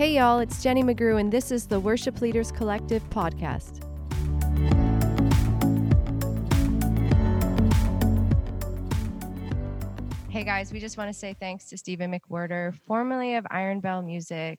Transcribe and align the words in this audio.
Hey, 0.00 0.14
y'all, 0.14 0.38
it's 0.38 0.62
Jenny 0.62 0.82
McGrew, 0.82 1.20
and 1.20 1.30
this 1.30 1.50
is 1.50 1.66
the 1.66 1.78
Worship 1.78 2.22
Leaders 2.22 2.50
Collective 2.50 3.02
podcast. 3.10 3.84
Hey, 10.30 10.42
guys, 10.42 10.72
we 10.72 10.80
just 10.80 10.96
want 10.96 11.12
to 11.12 11.12
say 11.12 11.36
thanks 11.38 11.66
to 11.66 11.76
Stephen 11.76 12.18
McWhirter, 12.18 12.74
formerly 12.86 13.34
of 13.34 13.46
Iron 13.50 13.80
Bell 13.80 14.00
Music, 14.00 14.58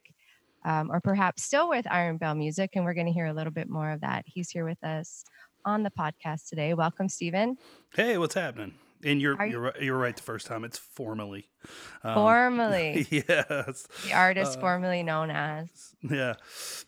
um, 0.63 0.91
or 0.91 1.01
perhaps 1.01 1.41
still 1.41 1.67
with 1.69 1.87
Iron 1.89 2.17
Bell 2.17 2.35
Music, 2.35 2.75
and 2.75 2.85
we're 2.85 2.93
going 2.93 3.07
to 3.07 3.11
hear 3.11 3.25
a 3.25 3.33
little 3.33 3.51
bit 3.51 3.67
more 3.67 3.89
of 3.89 4.01
that. 4.01 4.25
He's 4.27 4.51
here 4.51 4.63
with 4.63 4.83
us 4.83 5.23
on 5.65 5.81
the 5.81 5.89
podcast 5.89 6.49
today. 6.49 6.75
Welcome, 6.75 7.09
Stephen. 7.09 7.57
Hey, 7.95 8.19
what's 8.19 8.35
happening? 8.35 8.75
And 9.03 9.21
you're 9.21 9.41
you- 9.45 9.51
you're 9.51 9.61
right, 9.61 9.81
you're 9.81 9.97
right 9.97 10.15
the 10.15 10.21
first 10.23 10.47
time. 10.47 10.63
It's 10.63 10.77
formally. 10.77 11.47
Um, 12.03 12.15
formally. 12.15 13.07
yes. 13.11 13.87
The 14.05 14.13
artist 14.13 14.57
uh, 14.57 14.61
formerly 14.61 15.03
known 15.03 15.29
as. 15.31 15.69
Yeah. 16.01 16.33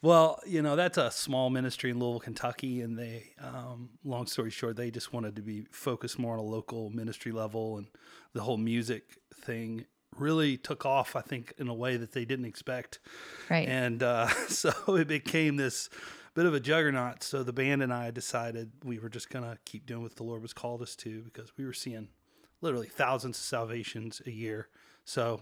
Well, 0.01 0.39
you 0.47 0.61
know, 0.61 0.75
that's 0.75 0.97
a 0.97 1.11
small 1.11 1.49
ministry 1.49 1.91
in 1.91 1.99
Louisville, 1.99 2.19
Kentucky. 2.19 2.81
And 2.81 2.97
they, 2.97 3.31
um, 3.41 3.89
long 4.03 4.25
story 4.27 4.49
short, 4.49 4.75
they 4.75 4.89
just 4.91 5.13
wanted 5.13 5.35
to 5.35 5.41
be 5.41 5.65
focused 5.71 6.17
more 6.17 6.33
on 6.33 6.39
a 6.39 6.43
local 6.43 6.89
ministry 6.89 7.31
level. 7.31 7.77
And 7.77 7.87
the 8.33 8.41
whole 8.41 8.57
music 8.57 9.17
thing 9.33 9.85
really 10.17 10.57
took 10.57 10.85
off, 10.85 11.15
I 11.15 11.21
think, 11.21 11.53
in 11.57 11.67
a 11.67 11.73
way 11.73 11.97
that 11.97 12.11
they 12.11 12.25
didn't 12.25 12.45
expect. 12.45 12.99
Right. 13.49 13.67
And 13.67 14.01
uh, 14.03 14.27
so 14.47 14.71
it 14.95 15.07
became 15.07 15.55
this 15.57 15.89
bit 16.33 16.45
of 16.45 16.53
a 16.53 16.59
juggernaut. 16.59 17.23
So 17.23 17.43
the 17.43 17.53
band 17.53 17.83
and 17.83 17.93
I 17.93 18.11
decided 18.11 18.71
we 18.83 18.99
were 18.99 19.09
just 19.09 19.29
going 19.29 19.45
to 19.45 19.57
keep 19.65 19.85
doing 19.85 20.03
what 20.03 20.15
the 20.15 20.23
Lord 20.23 20.41
was 20.41 20.53
called 20.53 20.81
us 20.81 20.95
to 20.97 21.21
because 21.21 21.51
we 21.57 21.65
were 21.65 21.73
seeing 21.73 22.09
literally 22.61 22.87
thousands 22.87 23.37
of 23.37 23.43
salvations 23.43 24.21
a 24.25 24.31
year. 24.31 24.67
So 25.05 25.41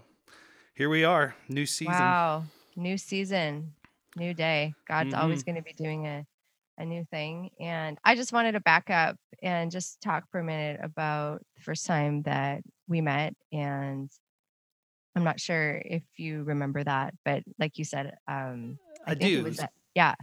here 0.74 0.88
we 0.88 1.04
are, 1.04 1.34
new 1.48 1.66
season. 1.66 1.94
Wow, 1.94 2.44
new 2.76 2.98
season, 2.98 3.74
new 4.16 4.34
day. 4.34 4.74
God's 4.88 5.12
mm-hmm. 5.12 5.22
always 5.22 5.42
going 5.42 5.56
to 5.56 5.62
be 5.62 5.72
doing 5.72 6.06
a, 6.06 6.26
a 6.78 6.84
new 6.84 7.04
thing. 7.10 7.50
And 7.60 7.98
I 8.04 8.14
just 8.14 8.32
wanted 8.32 8.52
to 8.52 8.60
back 8.60 8.90
up 8.90 9.16
and 9.42 9.70
just 9.70 10.00
talk 10.00 10.24
for 10.30 10.40
a 10.40 10.44
minute 10.44 10.80
about 10.82 11.42
the 11.56 11.62
first 11.62 11.86
time 11.86 12.22
that 12.22 12.62
we 12.88 13.00
met. 13.00 13.34
And 13.52 14.10
I'm 15.14 15.24
not 15.24 15.40
sure 15.40 15.80
if 15.84 16.02
you 16.16 16.42
remember 16.42 16.82
that, 16.82 17.14
but 17.24 17.42
like 17.58 17.78
you 17.78 17.84
said, 17.84 18.14
um, 18.26 18.78
I, 19.06 19.12
I 19.12 19.14
do. 19.14 19.50
That, 19.50 19.72
yeah. 19.94 20.14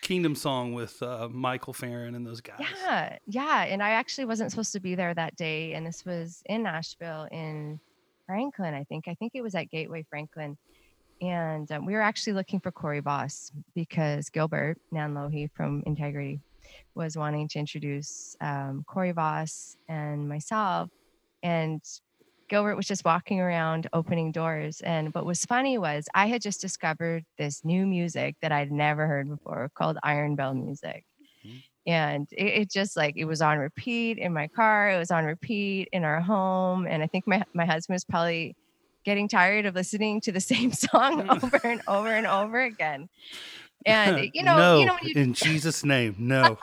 Kingdom 0.00 0.34
Song 0.34 0.72
with 0.74 1.02
uh, 1.02 1.28
Michael 1.30 1.72
Farren 1.72 2.14
and 2.14 2.26
those 2.26 2.40
guys. 2.40 2.58
Yeah, 2.60 3.18
yeah. 3.26 3.64
And 3.64 3.82
I 3.82 3.90
actually 3.90 4.24
wasn't 4.26 4.50
supposed 4.50 4.72
to 4.72 4.80
be 4.80 4.94
there 4.94 5.14
that 5.14 5.36
day, 5.36 5.74
and 5.74 5.86
this 5.86 6.04
was 6.04 6.42
in 6.46 6.62
Nashville 6.62 7.28
in 7.30 7.80
Franklin, 8.26 8.74
I 8.74 8.84
think. 8.84 9.08
I 9.08 9.14
think 9.14 9.32
it 9.34 9.42
was 9.42 9.54
at 9.54 9.70
Gateway 9.70 10.04
Franklin, 10.08 10.56
and 11.20 11.70
um, 11.72 11.86
we 11.86 11.94
were 11.94 12.00
actually 12.00 12.34
looking 12.34 12.60
for 12.60 12.70
Corey 12.70 13.00
Voss 13.00 13.52
because 13.74 14.30
Gilbert 14.30 14.78
Nanlohy 14.92 15.50
from 15.52 15.82
Integrity 15.86 16.40
was 16.94 17.16
wanting 17.16 17.48
to 17.48 17.58
introduce 17.58 18.36
um, 18.40 18.84
Corey 18.86 19.12
Voss 19.12 19.76
and 19.88 20.28
myself, 20.28 20.90
and 21.42 21.80
Gilbert 22.48 22.76
was 22.76 22.86
just 22.86 23.04
walking 23.04 23.40
around 23.40 23.88
opening 23.92 24.32
doors. 24.32 24.80
And 24.80 25.12
what 25.14 25.26
was 25.26 25.44
funny 25.44 25.78
was 25.78 26.08
I 26.14 26.26
had 26.26 26.42
just 26.42 26.60
discovered 26.60 27.24
this 27.36 27.64
new 27.64 27.86
music 27.86 28.36
that 28.40 28.52
I'd 28.52 28.72
never 28.72 29.06
heard 29.06 29.28
before 29.28 29.70
called 29.74 29.98
Iron 30.02 30.34
Bell 30.34 30.54
music. 30.54 31.04
Mm-hmm. 31.46 31.58
And 31.86 32.28
it, 32.32 32.44
it, 32.44 32.70
just 32.70 32.96
like 32.96 33.16
it 33.16 33.24
was 33.24 33.40
on 33.40 33.58
repeat 33.58 34.18
in 34.18 34.32
my 34.32 34.48
car, 34.48 34.90
it 34.90 34.98
was 34.98 35.10
on 35.10 35.24
repeat 35.24 35.88
in 35.92 36.04
our 36.04 36.20
home. 36.20 36.86
And 36.86 37.02
I 37.02 37.06
think 37.06 37.26
my, 37.26 37.44
my 37.54 37.64
husband 37.64 37.94
was 37.94 38.04
probably 38.04 38.56
getting 39.04 39.28
tired 39.28 39.64
of 39.64 39.74
listening 39.74 40.20
to 40.22 40.32
the 40.32 40.40
same 40.52 40.72
song 40.72 41.28
over 41.28 41.60
and 41.64 41.82
over 41.88 42.08
and 42.08 42.26
over 42.26 42.60
again. 42.60 43.08
And 43.86 44.30
you 44.34 44.42
know, 44.42 44.56
no, 44.56 44.80
you 44.80 44.86
know, 44.86 44.98
you, 45.02 45.14
in 45.14 45.34
Jesus' 45.34 45.84
name, 45.84 46.16
no. 46.18 46.58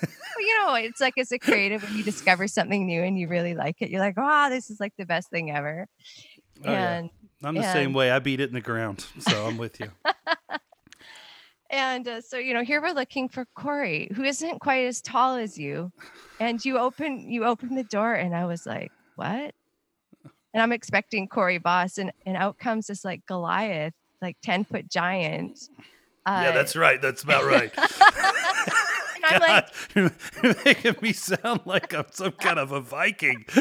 you 0.38 0.58
know, 0.58 0.74
it's 0.74 1.00
like 1.00 1.16
as 1.18 1.32
a 1.32 1.38
creative 1.38 1.82
when 1.82 1.96
you 1.96 2.02
discover 2.02 2.48
something 2.48 2.86
new 2.86 3.02
and 3.02 3.18
you 3.18 3.28
really 3.28 3.54
like 3.54 3.80
it, 3.80 3.90
you're 3.90 4.00
like, 4.00 4.16
wow, 4.16 4.48
this 4.48 4.70
is 4.70 4.80
like 4.80 4.92
the 4.96 5.06
best 5.06 5.30
thing 5.30 5.50
ever. 5.50 5.86
Oh, 6.64 6.70
and 6.70 7.10
yeah. 7.40 7.48
I'm 7.48 7.54
the 7.54 7.62
and, 7.62 7.72
same 7.72 7.92
way. 7.92 8.10
I 8.10 8.18
beat 8.18 8.40
it 8.40 8.48
in 8.48 8.54
the 8.54 8.60
ground, 8.60 9.04
so 9.18 9.46
I'm 9.46 9.58
with 9.58 9.80
you. 9.80 9.90
and 11.70 12.06
uh, 12.06 12.20
so 12.20 12.38
you 12.38 12.54
know, 12.54 12.62
here 12.62 12.80
we're 12.80 12.92
looking 12.92 13.28
for 13.28 13.46
Corey, 13.54 14.10
who 14.14 14.22
isn't 14.24 14.60
quite 14.60 14.86
as 14.86 15.00
tall 15.00 15.36
as 15.36 15.58
you, 15.58 15.92
and 16.40 16.64
you 16.64 16.78
open 16.78 17.30
you 17.30 17.44
open 17.44 17.74
the 17.74 17.84
door, 17.84 18.14
and 18.14 18.34
I 18.34 18.46
was 18.46 18.66
like, 18.66 18.92
what? 19.16 19.54
And 20.54 20.62
I'm 20.62 20.72
expecting 20.72 21.28
Corey 21.28 21.58
Voss, 21.58 21.98
and 21.98 22.12
and 22.26 22.36
out 22.36 22.58
comes 22.58 22.86
this 22.86 23.04
like 23.04 23.26
Goliath, 23.26 23.94
like 24.20 24.36
ten 24.42 24.64
foot 24.64 24.88
giant 24.88 25.58
uh, 26.26 26.42
yeah, 26.44 26.52
that's 26.52 26.76
right. 26.76 27.00
That's 27.00 27.22
about 27.22 27.44
right. 27.44 27.72
I'm 29.24 29.40
like, 29.40 29.68
you're 29.94 30.54
making 30.64 30.96
me 31.00 31.12
sound 31.12 31.60
like 31.64 31.94
I'm 31.94 32.06
some 32.10 32.32
kind 32.32 32.58
of 32.58 32.72
a 32.72 32.80
Viking. 32.80 33.44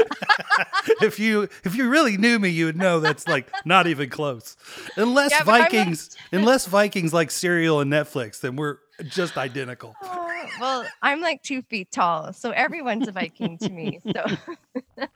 if 1.01 1.19
you 1.19 1.47
if 1.63 1.75
you 1.75 1.89
really 1.89 2.17
knew 2.17 2.39
me, 2.39 2.49
you 2.49 2.66
would 2.66 2.77
know 2.77 2.99
that's 2.99 3.27
like 3.27 3.49
not 3.66 3.88
even 3.88 4.09
close. 4.09 4.57
Unless 4.97 5.31
yeah, 5.31 5.44
Vikings, 5.44 6.16
unless 6.31 6.66
Vikings 6.66 7.13
like 7.13 7.31
cereal 7.31 7.79
and 7.79 7.91
Netflix, 7.91 8.39
then 8.39 8.55
we're 8.55 8.78
just 9.03 9.38
identical. 9.38 9.95
Oh, 10.03 10.43
well, 10.59 10.85
I'm 11.01 11.22
like 11.22 11.43
two 11.43 11.61
feet 11.63 11.91
tall, 11.91 12.33
so 12.33 12.51
everyone's 12.51 13.07
a 13.07 13.11
Viking 13.11 13.57
to 13.59 13.69
me. 13.69 13.99
So 14.13 15.07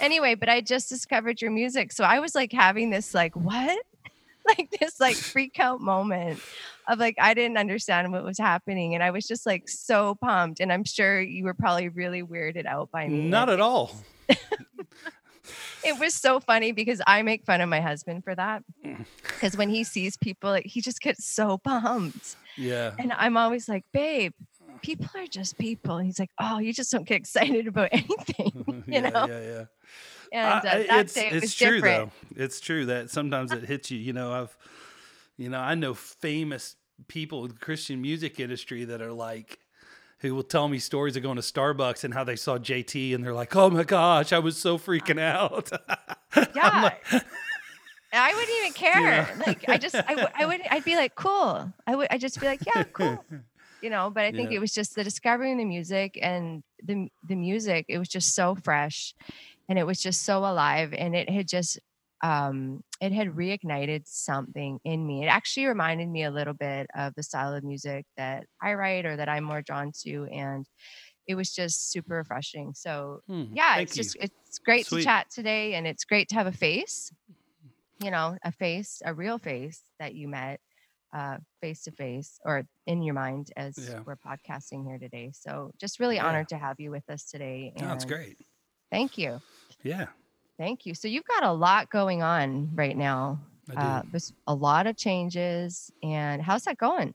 anyway, 0.00 0.34
but 0.34 0.48
I 0.48 0.60
just 0.60 0.88
discovered 0.88 1.40
your 1.40 1.50
music, 1.50 1.92
so 1.92 2.04
I 2.04 2.18
was 2.20 2.34
like 2.34 2.52
having 2.52 2.90
this 2.90 3.14
like 3.14 3.34
what 3.36 3.78
like 4.46 4.70
this 4.80 5.00
like 5.00 5.16
freak 5.16 5.58
out 5.58 5.80
moment 5.80 6.40
of 6.88 6.98
like 6.98 7.16
I 7.20 7.34
didn't 7.34 7.56
understand 7.56 8.12
what 8.12 8.24
was 8.24 8.38
happening 8.38 8.94
and 8.94 9.02
I 9.02 9.10
was 9.10 9.26
just 9.26 9.46
like 9.46 9.68
so 9.68 10.14
pumped 10.14 10.60
and 10.60 10.72
I'm 10.72 10.84
sure 10.84 11.20
you 11.20 11.44
were 11.44 11.54
probably 11.54 11.88
really 11.88 12.22
weirded 12.22 12.66
out 12.66 12.90
by 12.90 13.08
me. 13.08 13.28
Not 13.28 13.48
at 13.48 13.60
all. 13.60 13.92
it 15.84 15.98
was 15.98 16.14
so 16.14 16.40
funny 16.40 16.72
because 16.72 17.00
I 17.06 17.22
make 17.22 17.44
fun 17.44 17.60
of 17.60 17.68
my 17.68 17.80
husband 17.80 18.24
for 18.24 18.34
that. 18.34 18.62
Because 18.82 19.54
mm. 19.54 19.58
when 19.58 19.68
he 19.68 19.84
sees 19.84 20.16
people, 20.16 20.50
like, 20.50 20.66
he 20.66 20.80
just 20.80 21.00
gets 21.00 21.24
so 21.24 21.58
pumped. 21.58 22.36
Yeah. 22.56 22.92
And 22.98 23.12
I'm 23.12 23.36
always 23.36 23.68
like, 23.68 23.84
babe, 23.92 24.32
people 24.82 25.08
are 25.14 25.26
just 25.26 25.58
people. 25.58 25.96
And 25.96 26.06
he's 26.06 26.18
like, 26.18 26.30
oh, 26.40 26.58
you 26.58 26.72
just 26.72 26.90
don't 26.90 27.06
get 27.06 27.16
excited 27.16 27.66
about 27.66 27.88
anything. 27.92 28.64
you 28.66 28.84
yeah, 28.86 29.10
know? 29.10 29.26
Yeah, 29.26 29.40
yeah. 29.40 29.64
And 30.32 30.46
uh, 30.46 30.60
that 30.62 31.00
it's, 31.00 31.14
day 31.14 31.28
it 31.28 31.44
it's 31.44 31.54
true 31.54 31.80
different. 31.80 32.12
though. 32.36 32.44
It's 32.44 32.60
true 32.60 32.86
that 32.86 33.10
sometimes 33.10 33.52
it 33.52 33.64
hits 33.64 33.90
you. 33.90 33.98
You 33.98 34.12
know, 34.12 34.32
I've, 34.32 34.56
you 35.36 35.48
know, 35.48 35.58
I 35.58 35.74
know 35.74 35.94
famous 35.94 36.76
people 37.08 37.44
in 37.44 37.50
the 37.52 37.58
Christian 37.58 38.00
music 38.00 38.40
industry 38.40 38.84
that 38.84 39.02
are 39.02 39.12
like, 39.12 39.58
who 40.20 40.34
will 40.34 40.42
tell 40.42 40.68
me 40.68 40.78
stories 40.78 41.16
of 41.16 41.22
going 41.22 41.36
to 41.36 41.42
Starbucks 41.42 42.02
and 42.02 42.14
how 42.14 42.24
they 42.24 42.36
saw 42.36 42.58
JT 42.58 43.14
and 43.14 43.22
they're 43.22 43.34
like, 43.34 43.54
oh 43.54 43.68
my 43.68 43.84
gosh, 43.84 44.32
I 44.32 44.38
was 44.38 44.56
so 44.56 44.78
freaking 44.78 45.20
out. 45.20 45.70
Yeah. 46.54 46.82
Like, 46.82 47.24
I 48.12 48.34
wouldn't 48.34 48.58
even 48.58 48.72
care. 48.74 49.28
Like 49.46 49.68
I 49.68 49.78
just, 49.78 49.94
I, 49.94 50.02
w- 50.08 50.28
I 50.34 50.44
would, 50.44 50.60
I'd 50.70 50.84
be 50.84 50.94
like, 50.96 51.14
cool. 51.14 51.72
I 51.86 51.94
would, 51.96 52.08
I 52.10 52.18
just 52.18 52.38
be 52.40 52.46
like, 52.46 52.60
yeah, 52.66 52.82
cool. 52.84 53.24
You 53.82 53.90
know, 53.90 54.10
but 54.10 54.24
I 54.24 54.32
think 54.32 54.50
yeah. 54.50 54.56
it 54.56 54.60
was 54.60 54.72
just 54.72 54.96
the 54.96 55.04
discovering 55.04 55.58
the 55.58 55.64
music 55.64 56.18
and 56.20 56.62
the 56.82 57.08
the 57.28 57.36
music. 57.36 57.84
It 57.88 57.98
was 57.98 58.08
just 58.08 58.34
so 58.34 58.54
fresh, 58.54 59.14
and 59.68 59.78
it 59.78 59.86
was 59.86 60.00
just 60.00 60.22
so 60.24 60.38
alive 60.38 60.94
and 60.96 61.14
it 61.14 61.28
had 61.28 61.48
just 61.48 61.78
um 62.22 62.82
it 63.00 63.12
had 63.12 63.28
reignited 63.28 64.02
something 64.06 64.78
in 64.84 65.06
me 65.06 65.22
it 65.22 65.26
actually 65.26 65.66
reminded 65.66 66.08
me 66.08 66.24
a 66.24 66.30
little 66.30 66.54
bit 66.54 66.86
of 66.96 67.12
the 67.14 67.22
style 67.22 67.52
of 67.52 67.62
music 67.62 68.06
that 68.16 68.44
i 68.62 68.72
write 68.72 69.04
or 69.04 69.16
that 69.16 69.28
i'm 69.28 69.44
more 69.44 69.62
drawn 69.62 69.92
to 69.92 70.26
and 70.32 70.66
it 71.26 71.34
was 71.34 71.52
just 71.52 71.90
super 71.90 72.14
refreshing 72.14 72.72
so 72.74 73.20
hmm, 73.26 73.44
yeah 73.52 73.76
it's 73.78 73.94
just 73.94 74.16
it's 74.20 74.58
great 74.58 74.86
Sweet. 74.86 75.00
to 75.00 75.04
chat 75.04 75.26
today 75.30 75.74
and 75.74 75.86
it's 75.86 76.04
great 76.04 76.28
to 76.30 76.36
have 76.36 76.46
a 76.46 76.52
face 76.52 77.12
you 78.02 78.10
know 78.10 78.36
a 78.44 78.52
face 78.52 79.02
a 79.04 79.12
real 79.12 79.38
face 79.38 79.82
that 79.98 80.14
you 80.14 80.26
met 80.26 80.60
uh 81.14 81.36
face 81.60 81.82
to 81.82 81.90
face 81.90 82.38
or 82.44 82.64
in 82.86 83.02
your 83.02 83.14
mind 83.14 83.50
as 83.56 83.76
yeah. 83.76 84.00
we're 84.06 84.16
podcasting 84.16 84.86
here 84.86 84.98
today 84.98 85.30
so 85.34 85.70
just 85.78 86.00
really 86.00 86.16
yeah. 86.16 86.26
honored 86.26 86.48
to 86.48 86.56
have 86.56 86.76
you 86.78 86.90
with 86.90 87.08
us 87.10 87.24
today 87.24 87.72
and 87.76 87.90
that's 87.90 88.04
great 88.04 88.38
Thank 88.90 89.18
you. 89.18 89.40
Yeah. 89.82 90.06
Thank 90.58 90.86
you. 90.86 90.94
So 90.94 91.08
you've 91.08 91.24
got 91.24 91.44
a 91.44 91.52
lot 91.52 91.90
going 91.90 92.22
on 92.22 92.70
right 92.74 92.96
now. 92.96 93.40
Uh, 93.76 94.02
there's 94.10 94.32
a 94.46 94.54
lot 94.54 94.86
of 94.86 94.96
changes, 94.96 95.90
and 96.02 96.40
how's 96.40 96.64
that 96.64 96.78
going? 96.78 97.12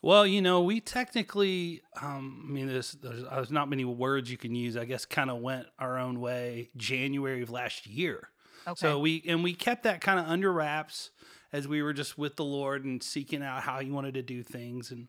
Well, 0.00 0.26
you 0.26 0.42
know, 0.42 0.62
we 0.62 0.80
technically, 0.80 1.82
um, 2.00 2.44
I 2.46 2.52
mean, 2.52 2.66
there's, 2.66 2.92
there's, 2.92 3.22
there's 3.22 3.50
not 3.50 3.68
many 3.68 3.84
words 3.84 4.30
you 4.30 4.36
can 4.36 4.54
use. 4.54 4.76
I 4.76 4.84
guess 4.84 5.04
kind 5.04 5.30
of 5.30 5.38
went 5.38 5.66
our 5.78 5.98
own 5.98 6.20
way 6.20 6.70
January 6.76 7.42
of 7.42 7.50
last 7.50 7.86
year. 7.86 8.28
Okay. 8.66 8.74
So 8.78 8.98
we 8.98 9.22
and 9.26 9.42
we 9.42 9.54
kept 9.54 9.82
that 9.82 10.00
kind 10.00 10.18
of 10.18 10.26
under 10.26 10.52
wraps 10.52 11.10
as 11.52 11.68
we 11.68 11.82
were 11.82 11.92
just 11.92 12.16
with 12.16 12.36
the 12.36 12.44
Lord 12.44 12.84
and 12.84 13.02
seeking 13.02 13.42
out 13.42 13.62
how 13.62 13.78
He 13.80 13.90
wanted 13.90 14.14
to 14.14 14.22
do 14.22 14.42
things, 14.42 14.90
and 14.90 15.08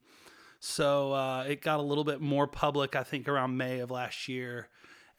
so 0.59 1.13
uh, 1.13 1.44
it 1.44 1.62
got 1.62 1.80
a 1.80 1.83
little 1.83 2.03
bit 2.03 2.21
more 2.21 2.48
public. 2.48 2.95
I 2.95 3.03
think 3.03 3.27
around 3.27 3.57
May 3.57 3.80
of 3.80 3.91
last 3.91 4.27
year, 4.27 4.69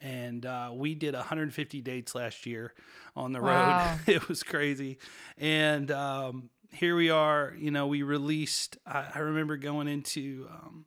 and 0.01 0.45
uh, 0.45 0.71
we 0.73 0.95
did 0.95 1.13
150 1.13 1.81
dates 1.81 2.15
last 2.15 2.45
year 2.45 2.73
on 3.15 3.31
the 3.31 3.41
road. 3.41 3.47
Wow. 3.47 3.97
it 4.07 4.27
was 4.27 4.43
crazy, 4.43 4.97
and 5.37 5.89
um, 5.91 6.49
here 6.71 6.95
we 6.95 7.09
are. 7.09 7.53
You 7.57 7.71
know, 7.71 7.87
we 7.87 8.03
released. 8.03 8.77
I, 8.85 9.05
I 9.15 9.19
remember 9.19 9.57
going 9.57 9.87
into 9.87 10.47
um, 10.49 10.85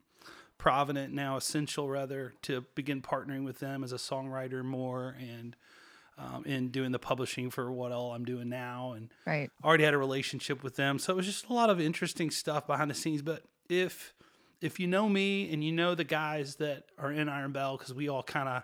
Provident 0.59 1.13
now, 1.13 1.37
Essential 1.37 1.89
rather, 1.89 2.35
to 2.43 2.65
begin 2.75 3.03
partnering 3.03 3.45
with 3.45 3.59
them 3.59 3.83
as 3.85 3.93
a 3.93 3.97
songwriter 3.97 4.65
more 4.65 5.17
and. 5.19 5.57
Um, 6.19 6.45
in 6.45 6.69
doing 6.69 6.93
the 6.93 6.99
publishing 6.99 7.49
for 7.49 7.73
what 7.73 7.93
all 7.93 8.13
I'm 8.13 8.27
doing 8.27 8.51
now, 8.51 8.93
and 8.93 9.09
right. 9.27 9.49
already 9.65 9.85
had 9.85 9.95
a 9.95 9.99
relationship 9.99 10.63
with 10.63 10.77
them, 10.77 10.99
so 10.99 11.15
it 11.15 11.17
was 11.17 11.25
just 11.25 11.49
a 11.49 11.55
lot 11.55 11.71
of 11.71 11.81
interesting 11.81 12.31
stuff 12.31 12.67
behind 12.67 12.91
the 12.91 12.95
scenes. 12.95 13.23
But 13.23 13.45
if 13.71 14.13
if 14.61 14.79
you 14.79 14.87
know 14.87 15.09
me 15.09 15.51
and 15.53 15.65
you 15.65 15.73
know 15.73 15.95
the 15.95 16.05
guys 16.05 16.57
that 16.57 16.85
are 16.99 17.11
in 17.11 17.29
Iron 17.29 17.53
Bell, 17.53 17.77
because 17.77 17.95
we 17.95 18.09
all 18.09 18.23
kind 18.23 18.49
of, 18.49 18.63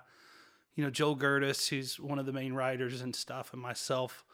you 0.76 0.84
know, 0.84 0.90
Joe 0.90 1.16
Gertis, 1.16 1.68
who's 1.68 1.98
one 1.98 2.18
of 2.18 2.26
the 2.26 2.32
main 2.32 2.52
writers 2.52 3.00
and 3.00 3.16
stuff, 3.16 3.52
and 3.52 3.60
myself, 3.60 4.24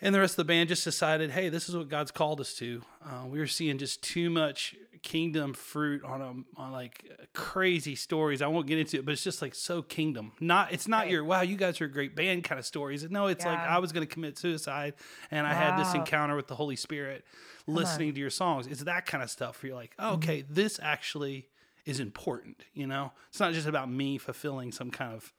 and 0.00 0.14
the 0.14 0.20
rest 0.20 0.32
of 0.32 0.36
the 0.38 0.44
band 0.44 0.68
just 0.68 0.84
decided, 0.84 1.32
hey, 1.32 1.50
this 1.50 1.68
is 1.68 1.76
what 1.76 1.88
God's 1.88 2.10
called 2.10 2.40
us 2.40 2.54
to. 2.54 2.82
Uh, 3.04 3.26
we 3.26 3.38
were 3.38 3.46
seeing 3.46 3.76
just 3.76 4.02
too 4.02 4.30
much 4.30 4.74
kingdom 5.02 5.54
fruit 5.54 6.04
on 6.04 6.20
a, 6.20 6.60
on 6.60 6.72
like 6.72 7.04
crazy 7.34 7.94
stories. 7.94 8.42
I 8.42 8.46
won't 8.46 8.66
get 8.66 8.78
into 8.78 8.98
it, 8.98 9.04
but 9.04 9.12
it's 9.12 9.24
just 9.24 9.42
like 9.42 9.54
so 9.54 9.82
kingdom. 9.82 10.32
Not 10.40 10.72
it's 10.72 10.88
not 10.88 11.02
right. 11.02 11.10
your 11.10 11.24
wow, 11.24 11.42
you 11.42 11.56
guys 11.56 11.80
are 11.80 11.86
a 11.86 11.90
great 11.90 12.14
band 12.16 12.44
kind 12.44 12.58
of 12.58 12.64
stories. 12.64 13.08
No, 13.10 13.26
it's 13.26 13.44
yeah. 13.44 13.52
like 13.52 13.60
I 13.60 13.78
was 13.78 13.92
going 13.92 14.06
to 14.06 14.12
commit 14.12 14.38
suicide 14.38 14.94
and 15.30 15.46
wow. 15.46 15.50
I 15.50 15.54
had 15.54 15.78
this 15.78 15.94
encounter 15.94 16.36
with 16.36 16.48
the 16.48 16.54
Holy 16.54 16.76
Spirit, 16.76 17.24
listening 17.66 18.14
to 18.14 18.20
your 18.20 18.30
songs. 18.30 18.66
It's 18.66 18.84
that 18.84 19.06
kind 19.06 19.22
of 19.22 19.30
stuff. 19.30 19.62
Where 19.62 19.68
you're 19.68 19.76
like, 19.76 19.94
oh, 19.98 20.14
okay, 20.14 20.42
mm-hmm. 20.42 20.54
this 20.54 20.80
actually 20.82 21.48
is 21.86 22.00
important. 22.00 22.64
You 22.72 22.86
know, 22.86 23.12
it's 23.28 23.40
not 23.40 23.52
just 23.52 23.66
about 23.66 23.90
me 23.90 24.18
fulfilling 24.18 24.72
some 24.72 24.90
kind 24.90 25.14
of 25.14 25.32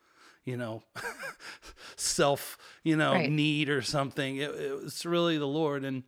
you 0.45 0.57
know, 0.57 0.83
self, 1.95 2.57
you 2.83 2.95
know, 2.95 3.13
right. 3.13 3.31
need 3.31 3.69
or 3.69 3.81
something. 3.81 4.37
It, 4.37 4.51
it, 4.51 4.83
was 4.83 5.05
really 5.05 5.37
the 5.37 5.47
Lord. 5.47 5.83
And 5.85 6.03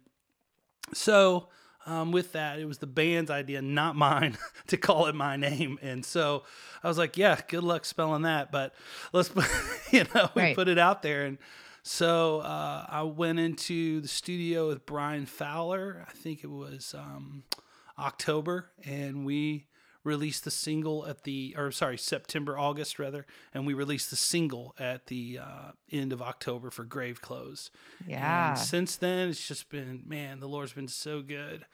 so, 0.94 1.50
um, 1.85 2.12
with 2.12 2.31
that, 2.33 2.59
it 2.59 2.65
was 2.65 2.77
the 2.77 2.88
band's 2.88 3.30
idea, 3.30 3.62
not 3.62 3.95
mine, 3.95 4.38
to 4.68 4.77
call 4.77 5.07
it 5.07 5.15
my 5.15 5.35
name. 5.35 5.77
And 5.81 6.06
so 6.06 6.44
I 6.83 6.88
was 6.88 6.97
like, 6.97 7.18
yeah, 7.18 7.39
good 7.47 7.63
luck 7.63 7.85
spelling 7.85 8.24
that. 8.24 8.51
But 8.51 8.74
let's, 9.12 9.31
you 9.91 10.06
know, 10.15 10.30
we 10.35 10.41
right. 10.41 10.56
put 10.56 10.68
it 10.68 10.80
out 10.80 11.01
there. 11.01 11.25
And 11.25 11.38
so 11.83 12.39
uh, 12.39 12.85
I 12.88 13.03
went 13.03 13.39
into 13.39 14.01
the 14.01 14.07
studio 14.07 14.69
with 14.69 14.85
Bryan 14.85 15.25
Fowler. 15.25 16.06
I 16.07 16.12
think 16.13 16.44
it 16.44 16.50
was 16.50 16.95
um, 16.97 17.44
October. 18.00 18.71
And 18.85 19.25
we 19.25 19.68
released 20.03 20.44
the 20.44 20.51
single 20.51 21.05
at 21.07 21.23
the, 21.23 21.55
or 21.57 21.71
sorry, 21.71 21.97
September, 21.97 22.57
August 22.57 23.00
rather, 23.00 23.25
and 23.53 23.65
we 23.65 23.73
released 23.73 24.09
the 24.09 24.15
single 24.15 24.75
at 24.79 25.07
the 25.07 25.39
uh, 25.41 25.71
end 25.91 26.11
of 26.11 26.21
October 26.21 26.69
for 26.69 26.83
Grave 26.83 27.21
Clothes. 27.21 27.71
Yeah. 28.07 28.51
And 28.51 28.59
since 28.59 28.95
then, 28.95 29.29
it's 29.29 29.47
just 29.47 29.69
been, 29.69 30.03
man, 30.05 30.39
the 30.39 30.47
Lord's 30.47 30.73
been 30.73 30.88
so 30.88 31.21
good. 31.21 31.65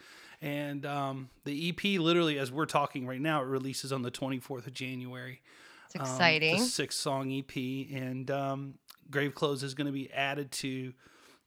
And 0.42 0.86
um, 0.86 1.30
the 1.44 1.70
EP, 1.70 2.00
literally, 2.00 2.38
as 2.40 2.52
we're 2.52 2.66
talking 2.66 3.06
right 3.06 3.20
now, 3.20 3.42
it 3.42 3.46
releases 3.46 3.92
on 3.92 4.04
the 4.04 4.12
24th 4.12 4.68
of 4.68 4.74
January. 4.74 5.42
It's 5.88 5.96
exciting. 5.96 6.56
Um, 6.56 6.66
six 6.66 6.96
song 6.96 7.32
EP. 7.32 7.56
And 7.92 8.30
um, 8.32 8.76
Grave 9.10 9.34
Clothes 9.34 9.64
is 9.64 9.74
going 9.74 9.88
to 9.88 9.94
be 9.94 10.12
added 10.14 10.52
to 10.52 10.94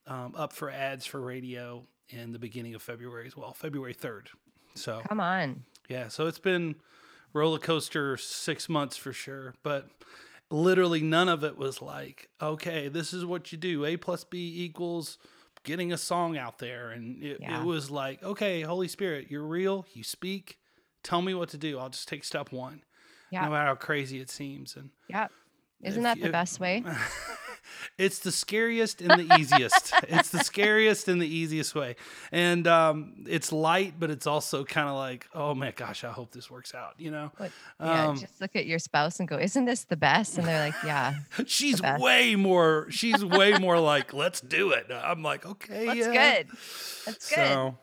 um, 0.07 0.35
up 0.37 0.53
for 0.53 0.69
ads 0.69 1.07
for 1.07 1.21
radio 1.21 1.85
in 2.09 2.33
the 2.33 2.39
beginning 2.39 2.75
of 2.75 2.83
February 2.83 3.27
as 3.27 3.37
well, 3.37 3.53
February 3.55 3.95
3rd. 3.95 4.27
So 4.75 5.03
come 5.09 5.21
on. 5.21 5.65
Yeah, 5.89 6.09
so 6.09 6.27
it's 6.27 6.39
been 6.39 6.77
roller 7.33 7.59
coaster 7.59 8.17
six 8.17 8.69
months 8.69 8.97
for 8.97 9.13
sure, 9.13 9.55
but 9.63 9.89
literally 10.51 11.01
none 11.01 11.29
of 11.29 11.43
it 11.45 11.57
was 11.57 11.83
like, 11.83 12.29
okay, 12.41 12.89
this 12.89 13.13
is 13.13 13.25
what 13.25 13.53
you 13.53 13.59
do. 13.59 13.85
A 13.85 13.97
plus 13.97 14.25
B 14.25 14.65
equals 14.65 15.19
getting 15.65 15.93
a 15.93 15.99
song 15.99 16.37
out 16.37 16.59
there. 16.59 16.91
And 16.91 17.23
it, 17.23 17.39
yeah. 17.41 17.61
it 17.61 17.65
was 17.65 17.91
like, 17.91 18.23
okay, 18.23 18.63
Holy 18.63 18.89
Spirit, 18.89 19.31
you're 19.31 19.43
real. 19.43 19.87
You 19.95 20.05
speak. 20.05 20.59
Tell 21.03 21.23
me 21.23 21.35
what 21.35 21.49
to 21.51 21.59
do. 21.59 21.79
I'll 21.79 21.89
just 21.91 22.09
take 22.09 22.25
step 22.25 22.53
one. 22.53 22.83
Yeah. 23.31 23.45
No 23.45 23.51
matter 23.51 23.69
how 23.69 23.75
crazy 23.75 24.21
it 24.21 24.31
seems. 24.31 24.77
And 24.77 24.91
yeah. 25.09 25.29
Isn't 25.83 26.03
that 26.05 26.21
the 26.21 26.31
best 26.31 26.61
way? 26.61 26.85
it's 27.99 28.21
the 28.21 28.33
scariest 28.33 29.01
and 29.01 29.11
the 29.11 29.37
easiest. 29.39 29.93
it's 30.09 30.31
the 30.31 30.43
scariest 30.45 31.09
and 31.09 31.21
the 31.21 31.27
easiest 31.27 31.75
way. 31.75 31.97
And 32.31 32.67
um, 32.67 33.25
it's 33.27 33.53
light, 33.53 33.95
but 33.99 34.11
it's 34.11 34.27
also 34.27 34.65
kind 34.65 34.89
of 34.89 34.97
like, 34.97 35.27
oh 35.35 35.55
my 35.55 35.71
gosh, 35.71 36.05
I 36.05 36.11
hope 36.11 36.33
this 36.33 36.51
works 36.51 36.75
out, 36.75 36.95
you 36.99 37.11
know? 37.11 37.31
yeah, 37.41 38.09
um, 38.09 38.19
just 38.19 38.41
look 38.41 38.57
at 38.57 38.67
your 38.67 38.79
spouse 38.79 39.21
and 39.21 39.29
go, 39.29 39.39
isn't 39.39 39.65
this 39.65 39.85
the 39.85 39.97
best? 39.97 40.39
And 40.39 40.47
they're 40.47 40.65
like, 40.65 40.75
yeah. 40.85 41.15
she's 41.47 41.81
way 41.83 42.37
more, 42.37 42.87
she's 42.91 43.25
way 43.25 43.59
more 43.59 43.79
like, 43.79 44.13
let's 44.13 44.41
do 44.41 44.73
it. 44.73 44.87
I'm 44.91 45.23
like, 45.23 45.47
okay. 45.47 45.87
That's 45.87 45.99
yeah. 45.99 46.37
good. 46.37 46.49
That's 47.07 47.29
good. 47.29 47.37
So 47.37 47.79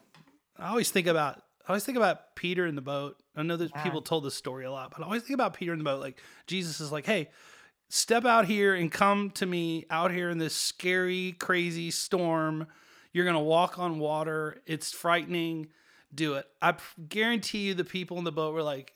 I 0.57 0.69
always 0.69 0.91
think 0.91 1.07
about, 1.07 1.37
I 1.65 1.69
always 1.69 1.83
think 1.83 1.97
about 1.97 2.35
Peter 2.35 2.65
in 2.65 2.75
the 2.75 2.81
boat. 2.81 3.17
I 3.35 3.43
know 3.43 3.57
that 3.57 3.71
yeah. 3.75 3.83
people 3.83 4.01
told 4.01 4.23
this 4.23 4.35
story 4.35 4.65
a 4.65 4.71
lot, 4.71 4.91
but 4.91 5.01
I 5.01 5.05
always 5.05 5.23
think 5.23 5.35
about 5.35 5.53
Peter 5.53 5.71
in 5.71 5.77
the 5.77 5.85
boat. 5.85 6.01
Like 6.01 6.19
Jesus 6.47 6.79
is 6.79 6.91
like, 6.91 7.05
hey, 7.05 7.29
step 7.89 8.25
out 8.25 8.45
here 8.45 8.73
and 8.73 8.91
come 8.91 9.31
to 9.31 9.45
me 9.45 9.85
out 9.89 10.11
here 10.11 10.29
in 10.29 10.37
this 10.37 10.55
scary, 10.55 11.35
crazy 11.37 11.91
storm. 11.91 12.67
You're 13.11 13.25
going 13.25 13.35
to 13.35 13.41
walk 13.41 13.79
on 13.79 13.99
water. 13.99 14.61
It's 14.65 14.91
frightening. 14.91 15.67
Do 16.13 16.35
it. 16.35 16.47
I 16.61 16.75
guarantee 17.07 17.67
you 17.67 17.73
the 17.73 17.83
people 17.83 18.17
in 18.17 18.23
the 18.23 18.31
boat 18.31 18.53
were 18.53 18.63
like, 18.63 18.93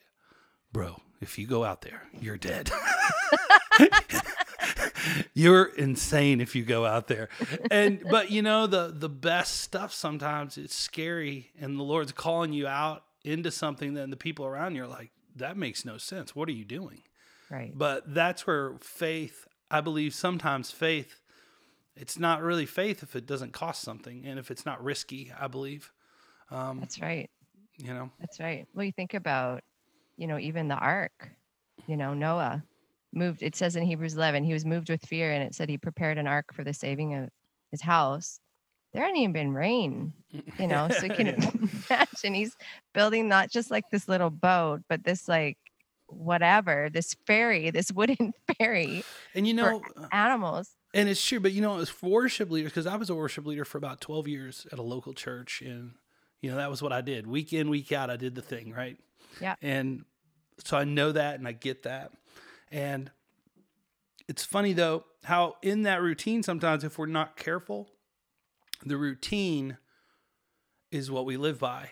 bro, 0.72 1.02
if 1.22 1.38
you 1.38 1.48
go 1.48 1.64
out 1.64 1.82
there, 1.82 2.04
you're 2.20 2.38
dead. 2.38 2.72
you're 5.34 5.66
insane 5.66 6.42
if 6.42 6.56
you 6.56 6.64
go 6.64 6.86
out 6.86 7.08
there. 7.08 7.30
And 7.70 8.04
but 8.10 8.32
you 8.32 8.42
know 8.42 8.68
the 8.68 8.94
the 8.96 9.10
best 9.10 9.62
stuff 9.62 9.94
sometimes 9.94 10.58
it's 10.58 10.76
scary 10.76 11.52
and 11.60 11.78
the 11.78 11.84
Lord's 11.84 12.12
calling 12.12 12.54
you 12.54 12.68
out 12.68 13.04
into 13.24 13.52
something 13.52 13.94
then 13.94 14.10
the 14.10 14.18
people 14.18 14.46
around 14.46 14.76
you 14.76 14.84
are 14.84 14.88
like 14.88 15.12
that 15.36 15.58
makes 15.58 15.86
no 15.86 15.98
sense. 15.98 16.36
What 16.36 16.50
are 16.50 16.54
you 16.54 16.66
doing? 16.66 17.02
Right. 17.50 17.72
But 17.76 18.14
that's 18.14 18.48
where 18.48 18.76
faith, 18.80 19.48
I 19.70 19.82
believe 19.82 20.14
sometimes 20.14 20.72
faith, 20.72 21.22
it's 21.96 22.18
not 22.18 22.42
really 22.42 22.66
faith 22.66 23.04
if 23.04 23.16
it 23.16 23.26
doesn't 23.26 23.54
cost 23.54 23.82
something 23.82 24.26
and 24.26 24.40
if 24.40 24.50
it's 24.50 24.66
not 24.66 24.84
risky, 24.84 25.32
I 25.40 25.48
believe. 25.48 25.92
Um, 26.50 26.80
that's 26.80 27.02
right. 27.02 27.30
You 27.78 27.94
know, 27.94 28.12
that's 28.20 28.40
right. 28.40 28.68
Well, 28.74 28.86
you 28.86 28.92
think 28.92 29.14
about, 29.14 29.62
you 30.18 30.28
know, 30.28 30.38
even 30.40 30.68
the 30.68 30.76
ark, 30.76 31.32
you 31.88 31.98
know, 31.98 32.14
Noah 32.14 32.64
moved, 33.14 33.44
it 33.44 33.56
says 33.56 33.76
in 33.76 33.84
Hebrews 33.84 34.16
11, 34.16 34.44
he 34.44 34.54
was 34.54 34.66
moved 34.66 34.90
with 34.90 35.06
fear 35.06 35.32
and 35.32 35.44
it 35.44 35.56
said 35.56 35.70
he 35.70 35.78
prepared 35.78 36.18
an 36.18 36.28
ark 36.28 36.54
for 36.54 36.64
the 36.64 36.74
saving 36.74 37.16
of 37.16 37.30
his 37.72 37.82
house. 37.82 38.40
There 38.94 39.02
hadn't 39.02 39.18
even 39.18 39.34
been 39.34 39.54
rain, 39.54 40.14
you 40.60 40.68
know, 40.68 40.88
so 40.90 41.08
you 41.08 41.14
can 41.14 41.28
imagine 41.90 42.34
he's 42.36 42.56
building 42.94 43.28
not 43.28 43.50
just 43.50 43.72
like 43.72 43.86
this 43.92 44.08
little 44.08 44.30
boat, 44.30 44.82
but 44.88 45.04
this 45.04 45.28
like 45.28 45.58
whatever 46.14 46.90
this 46.92 47.16
ferry 47.26 47.70
this 47.72 47.92
wooden 47.96 48.34
ferry 48.58 49.04
and 49.34 49.48
you 49.48 49.54
know 49.54 49.82
uh, 49.98 50.08
animals. 50.12 50.72
and 50.94 51.10
it's 51.10 51.24
true 51.26 51.40
but 51.40 51.52
you 51.52 51.62
know 51.62 51.80
as 51.80 52.02
worship 52.02 52.50
leaders 52.50 52.72
because 52.72 52.88
i 52.88 52.96
was 52.96 53.10
a 53.10 53.16
worship 53.16 53.46
leader 53.46 53.66
for 53.66 53.78
about 53.78 54.02
12 54.02 54.28
years 54.28 54.68
at 54.72 54.80
a 54.80 54.84
local 54.84 55.14
church 55.14 55.62
and 55.62 55.94
you 56.42 56.50
know 56.50 56.58
that 56.58 56.70
was 56.70 56.82
what 56.82 56.92
i 56.92 57.02
did 57.02 57.28
week 57.28 57.54
in 57.54 57.70
week 57.70 57.92
out 57.92 58.10
i 58.10 58.16
did 58.18 58.36
the 58.36 58.42
thing 58.42 58.72
right? 58.72 58.98
Yeah. 59.42 59.56
And 59.62 60.06
so 60.64 60.78
i 60.78 60.84
know 60.84 61.12
that 61.12 61.40
and 61.40 61.48
i 61.48 61.52
get 61.52 61.84
that 61.84 62.12
and 62.72 63.10
it's 64.28 64.44
funny 64.44 64.74
though 64.74 65.06
how 65.24 65.56
in 65.62 65.84
that 65.84 66.02
routine 66.02 66.44
sometimes 66.44 66.84
if 66.84 66.98
we're 66.98 67.08
not 67.08 67.36
careful 67.36 67.90
the 68.86 68.98
routine 68.98 69.78
is 70.92 71.10
what 71.10 71.26
we 71.26 71.38
live 71.38 71.58
by. 71.60 71.90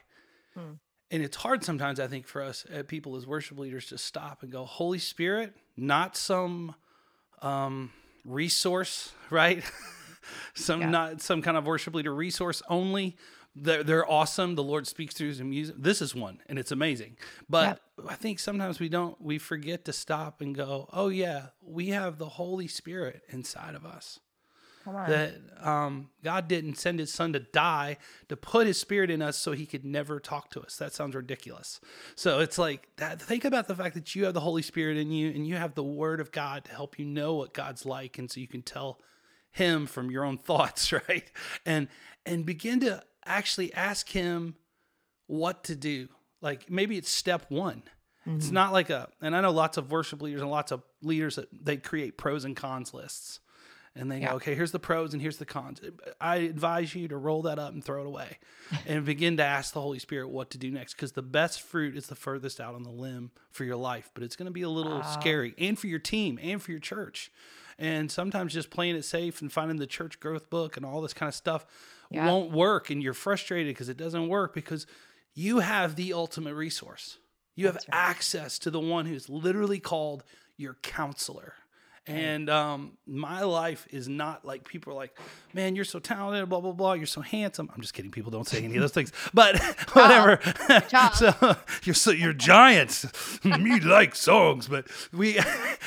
Hmm 0.55 0.73
and 1.11 1.21
it's 1.21 1.37
hard 1.37 1.63
sometimes 1.63 1.99
i 1.99 2.07
think 2.07 2.25
for 2.25 2.41
us 2.41 2.65
uh, 2.75 2.81
people 2.83 3.15
as 3.15 3.27
worship 3.27 3.59
leaders 3.59 3.87
to 3.87 3.97
stop 3.97 4.41
and 4.41 4.51
go 4.51 4.65
holy 4.65 4.99
spirit 4.99 5.53
not 5.77 6.17
some 6.17 6.73
um, 7.41 7.91
resource 8.25 9.13
right? 9.29 9.63
Some 10.53 10.81
yeah. 10.81 10.89
not 10.89 11.21
some 11.21 11.41
kind 11.41 11.57
of 11.57 11.65
worship 11.65 11.95
leader 11.95 12.13
resource 12.13 12.61
only. 12.69 13.17
They're, 13.55 13.83
they're 13.83 14.09
awesome. 14.09 14.53
The 14.53 14.63
lord 14.63 14.85
speaks 14.85 15.15
through 15.15 15.29
his 15.29 15.41
music. 15.41 15.75
This 15.79 15.99
is 16.01 16.13
one 16.13 16.39
and 16.45 16.59
it's 16.59 16.71
amazing. 16.71 17.17
But 17.49 17.81
yeah. 17.97 18.05
i 18.11 18.13
think 18.13 18.37
sometimes 18.37 18.79
we 18.79 18.87
don't 18.87 19.19
we 19.19 19.39
forget 19.39 19.83
to 19.85 19.93
stop 19.93 20.39
and 20.41 20.53
go 20.53 20.87
oh 20.93 21.09
yeah 21.09 21.47
we 21.65 21.87
have 21.87 22.17
the 22.17 22.29
holy 22.29 22.67
spirit 22.67 23.23
inside 23.29 23.73
of 23.73 23.83
us 23.83 24.19
that 24.85 25.35
um, 25.61 26.09
God 26.23 26.47
didn't 26.47 26.75
send 26.75 26.99
his 26.99 27.13
son 27.13 27.33
to 27.33 27.39
die 27.39 27.97
to 28.29 28.35
put 28.35 28.67
his 28.67 28.79
spirit 28.79 29.09
in 29.09 29.21
us 29.21 29.37
so 29.37 29.51
he 29.51 29.65
could 29.65 29.85
never 29.85 30.19
talk 30.19 30.49
to 30.51 30.61
us. 30.61 30.77
That 30.77 30.93
sounds 30.93 31.15
ridiculous. 31.15 31.79
So 32.15 32.39
it's 32.39 32.57
like 32.57 32.87
that. 32.97 33.21
Think 33.21 33.45
about 33.45 33.67
the 33.67 33.75
fact 33.75 33.95
that 33.95 34.15
you 34.15 34.25
have 34.25 34.33
the 34.33 34.39
Holy 34.39 34.61
Spirit 34.61 34.97
in 34.97 35.11
you 35.11 35.29
and 35.29 35.47
you 35.47 35.55
have 35.55 35.75
the 35.75 35.83
word 35.83 36.19
of 36.19 36.31
God 36.31 36.65
to 36.65 36.71
help 36.71 36.97
you 36.97 37.05
know 37.05 37.35
what 37.35 37.53
God's 37.53 37.85
like. 37.85 38.17
And 38.17 38.29
so 38.29 38.39
you 38.39 38.47
can 38.47 38.61
tell 38.61 38.99
him 39.51 39.85
from 39.85 40.09
your 40.09 40.23
own 40.23 40.37
thoughts, 40.39 40.91
right? 40.91 41.29
And, 41.65 41.87
and 42.25 42.45
begin 42.45 42.79
to 42.81 43.03
actually 43.25 43.73
ask 43.73 44.09
him 44.09 44.55
what 45.27 45.63
to 45.65 45.75
do. 45.75 46.07
Like 46.41 46.69
maybe 46.69 46.97
it's 46.97 47.09
step 47.09 47.45
one. 47.49 47.83
Mm-hmm. 48.27 48.37
It's 48.37 48.51
not 48.51 48.71
like 48.71 48.89
a, 48.89 49.09
and 49.21 49.35
I 49.35 49.41
know 49.41 49.51
lots 49.51 49.77
of 49.77 49.91
worship 49.91 50.21
leaders 50.21 50.41
and 50.41 50.49
lots 50.49 50.71
of 50.71 50.83
leaders 51.01 51.35
that 51.35 51.47
they 51.51 51.77
create 51.77 52.17
pros 52.17 52.45
and 52.45 52.55
cons 52.55 52.93
lists 52.93 53.39
and 53.95 54.09
they 54.09 54.19
yeah. 54.19 54.29
go, 54.29 54.35
okay, 54.35 54.55
here's 54.55 54.71
the 54.71 54.79
pros 54.79 55.13
and 55.13 55.21
here's 55.21 55.37
the 55.37 55.45
cons. 55.45 55.81
I 56.19 56.37
advise 56.37 56.95
you 56.95 57.07
to 57.09 57.17
roll 57.17 57.41
that 57.43 57.59
up 57.59 57.73
and 57.73 57.83
throw 57.83 58.01
it 58.01 58.07
away 58.07 58.37
and 58.87 59.05
begin 59.05 59.37
to 59.37 59.43
ask 59.43 59.73
the 59.73 59.81
Holy 59.81 59.99
Spirit 59.99 60.29
what 60.29 60.49
to 60.51 60.57
do 60.57 60.71
next 60.71 60.93
because 60.93 61.11
the 61.11 61.21
best 61.21 61.61
fruit 61.61 61.97
is 61.97 62.07
the 62.07 62.15
furthest 62.15 62.61
out 62.61 62.73
on 62.73 62.83
the 62.83 62.91
limb 62.91 63.31
for 63.51 63.65
your 63.65 63.75
life, 63.75 64.09
but 64.13 64.23
it's 64.23 64.35
going 64.35 64.45
to 64.45 64.51
be 64.51 64.61
a 64.61 64.69
little 64.69 64.99
uh, 64.99 65.19
scary 65.19 65.53
and 65.57 65.77
for 65.77 65.87
your 65.87 65.99
team 65.99 66.39
and 66.41 66.61
for 66.61 66.71
your 66.71 66.79
church. 66.79 67.31
And 67.77 68.11
sometimes 68.11 68.53
just 68.53 68.69
playing 68.69 68.95
it 68.95 69.03
safe 69.03 69.41
and 69.41 69.51
finding 69.51 69.77
the 69.77 69.87
church 69.87 70.19
growth 70.19 70.49
book 70.49 70.77
and 70.77 70.85
all 70.85 71.01
this 71.01 71.13
kind 71.13 71.27
of 71.27 71.35
stuff 71.35 71.65
yeah. 72.11 72.27
won't 72.27 72.51
work. 72.51 72.89
And 72.89 73.01
you're 73.01 73.13
frustrated 73.13 73.73
because 73.73 73.89
it 73.89 73.97
doesn't 73.97 74.27
work 74.27 74.53
because 74.53 74.85
you 75.33 75.59
have 75.59 75.95
the 75.95 76.13
ultimate 76.13 76.53
resource. 76.53 77.17
You 77.55 77.65
have 77.65 77.75
right. 77.75 77.85
access 77.91 78.59
to 78.59 78.69
the 78.69 78.79
one 78.79 79.05
who's 79.05 79.29
literally 79.29 79.79
called 79.79 80.23
your 80.57 80.75
counselor. 80.75 81.55
And 82.07 82.49
um, 82.49 82.97
my 83.05 83.43
life 83.43 83.87
is 83.91 84.09
not 84.09 84.43
like 84.43 84.67
people 84.67 84.93
are 84.93 84.95
like, 84.95 85.15
man, 85.53 85.75
you're 85.75 85.85
so 85.85 85.99
talented, 85.99 86.49
blah 86.49 86.59
blah 86.59 86.71
blah. 86.71 86.93
You're 86.93 87.05
so 87.05 87.21
handsome. 87.21 87.69
I'm 87.73 87.81
just 87.81 87.93
kidding. 87.93 88.09
People 88.09 88.31
don't 88.31 88.47
say 88.47 88.63
any 88.63 88.75
of 88.75 88.81
those 88.81 88.91
things, 88.91 89.11
but 89.33 89.61
whatever. 89.93 90.39
so 91.13 91.55
you're 91.83 91.93
so 91.93 92.09
you're 92.09 92.33
giants. 92.33 93.05
Me 93.45 93.79
like 93.79 94.15
songs, 94.15 94.67
but 94.67 94.87
we, 95.13 95.39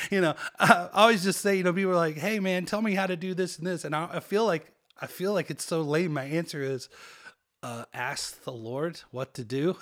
you 0.09 0.21
know, 0.21 0.35
I 0.57 0.87
always 0.93 1.23
just 1.23 1.41
say, 1.41 1.57
you 1.57 1.63
know, 1.63 1.73
people 1.73 1.91
are 1.91 1.95
like, 1.95 2.17
hey 2.17 2.39
man, 2.39 2.65
tell 2.65 2.81
me 2.81 2.95
how 2.95 3.07
to 3.07 3.17
do 3.17 3.33
this 3.33 3.57
and 3.57 3.67
this, 3.67 3.83
and 3.83 3.93
I, 3.93 4.07
I 4.13 4.19
feel 4.21 4.45
like 4.45 4.71
I 5.01 5.07
feel 5.07 5.33
like 5.33 5.49
it's 5.49 5.65
so 5.65 5.81
lame. 5.81 6.13
My 6.13 6.23
answer 6.23 6.61
is, 6.61 6.87
uh, 7.61 7.85
ask 7.93 8.41
the 8.45 8.53
Lord 8.53 9.01
what 9.11 9.33
to 9.33 9.43
do, 9.43 9.75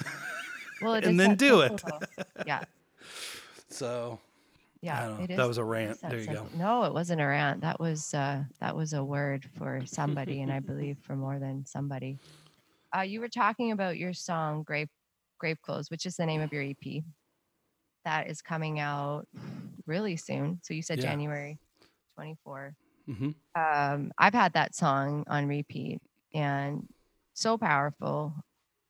well, 0.82 0.96
and 0.96 1.20
then 1.20 1.36
do 1.36 1.62
it. 1.62 1.84
yeah. 2.48 2.64
So 3.70 4.20
yeah, 4.84 5.18
it 5.18 5.32
is. 5.32 5.38
That 5.38 5.48
was 5.48 5.58
a 5.58 5.64
rant. 5.64 6.02
There 6.02 6.20
you 6.20 6.26
go. 6.28 6.46
No, 6.58 6.84
it 6.84 6.94
wasn't 6.94 7.22
a 7.22 7.26
rant. 7.26 7.62
That 7.62 7.80
was 7.80 8.14
uh, 8.14 8.44
that 8.60 8.76
was 8.76 8.92
a 8.92 9.02
word 9.02 9.50
for 9.58 9.82
somebody, 9.86 10.42
and 10.42 10.52
I 10.52 10.60
believe 10.60 10.98
for 11.02 11.16
more 11.16 11.40
than 11.40 11.66
somebody. 11.66 12.20
Uh, 12.96 13.02
you 13.02 13.22
were 13.22 13.30
talking 13.30 13.72
about 13.72 13.98
your 13.98 14.12
song 14.14 14.64
"Grave 14.64 14.90
Grave 15.40 15.62
Clothes," 15.62 15.90
which 15.90 16.06
is 16.06 16.18
the 16.18 16.26
name 16.26 16.42
of 16.42 16.52
your 16.52 16.64
EP. 16.64 17.02
That 18.04 18.30
is 18.30 18.42
coming 18.42 18.82
out 18.82 19.26
really 19.88 20.18
soon. 20.18 20.60
So 20.64 20.74
you 20.74 20.82
said 20.82 20.98
yeah. 20.98 21.06
January 21.06 21.58
24. 22.16 22.76
Mm-hmm. 23.10 23.30
Um, 23.56 24.12
I've 24.18 24.34
had 24.34 24.52
that 24.54 24.76
song 24.76 25.24
on 25.28 25.48
repeat, 25.48 26.02
and 26.34 26.86
so 27.34 27.58
powerful. 27.58 28.34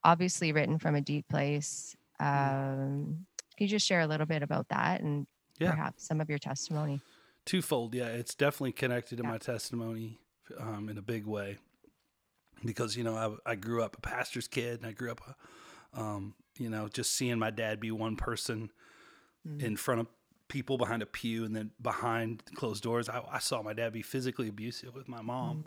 Obviously, 0.03 0.53
written 0.53 0.79
from 0.79 0.95
a 0.95 1.01
deep 1.01 1.27
place. 1.29 1.95
Mm. 2.19 2.25
Um, 2.25 3.25
can 3.55 3.65
you 3.65 3.67
just 3.67 3.85
share 3.85 4.01
a 4.01 4.07
little 4.07 4.25
bit 4.25 4.41
about 4.41 4.67
that 4.69 5.01
and 5.01 5.27
yeah. 5.59 5.71
perhaps 5.71 6.07
some 6.07 6.21
of 6.21 6.29
your 6.29 6.39
testimony? 6.39 7.01
Twofold, 7.45 7.93
yeah. 7.93 8.07
It's 8.07 8.35
definitely 8.35 8.71
connected 8.71 9.17
to 9.17 9.23
yeah. 9.23 9.29
my 9.29 9.37
testimony 9.37 10.19
um, 10.59 10.89
in 10.89 10.97
a 10.97 11.01
big 11.01 11.25
way 11.25 11.57
because 12.65 12.95
you 12.95 13.03
know 13.03 13.39
I, 13.45 13.51
I 13.51 13.55
grew 13.55 13.83
up 13.83 13.97
a 13.97 14.01
pastor's 14.01 14.47
kid 14.47 14.79
and 14.79 14.87
I 14.87 14.91
grew 14.91 15.11
up, 15.11 15.21
a, 15.27 15.99
um, 15.99 16.35
you 16.57 16.69
know, 16.69 16.87
just 16.87 17.11
seeing 17.11 17.39
my 17.39 17.49
dad 17.49 17.79
be 17.79 17.91
one 17.91 18.15
person 18.15 18.71
mm-hmm. 19.47 19.65
in 19.65 19.77
front 19.77 20.01
of 20.01 20.07
people 20.47 20.77
behind 20.77 21.01
a 21.01 21.05
pew 21.05 21.45
and 21.45 21.55
then 21.55 21.71
behind 21.81 22.43
closed 22.55 22.83
doors. 22.83 23.09
I, 23.09 23.21
I 23.31 23.39
saw 23.39 23.61
my 23.61 23.73
dad 23.73 23.93
be 23.93 24.01
physically 24.01 24.47
abusive 24.47 24.95
with 24.95 25.07
my 25.07 25.21
mom, 25.21 25.65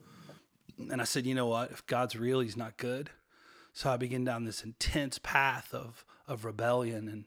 mm-hmm. 0.80 0.90
and 0.90 1.00
I 1.00 1.04
said, 1.04 1.26
you 1.26 1.34
know 1.34 1.46
what? 1.46 1.70
If 1.70 1.86
God's 1.86 2.16
real, 2.16 2.40
He's 2.40 2.56
not 2.56 2.76
good. 2.76 3.10
So 3.72 3.90
I 3.90 3.96
began 3.96 4.24
down 4.24 4.44
this 4.44 4.64
intense 4.64 5.18
path 5.22 5.74
of 5.74 6.04
of 6.26 6.44
rebellion 6.44 7.08
and 7.08 7.24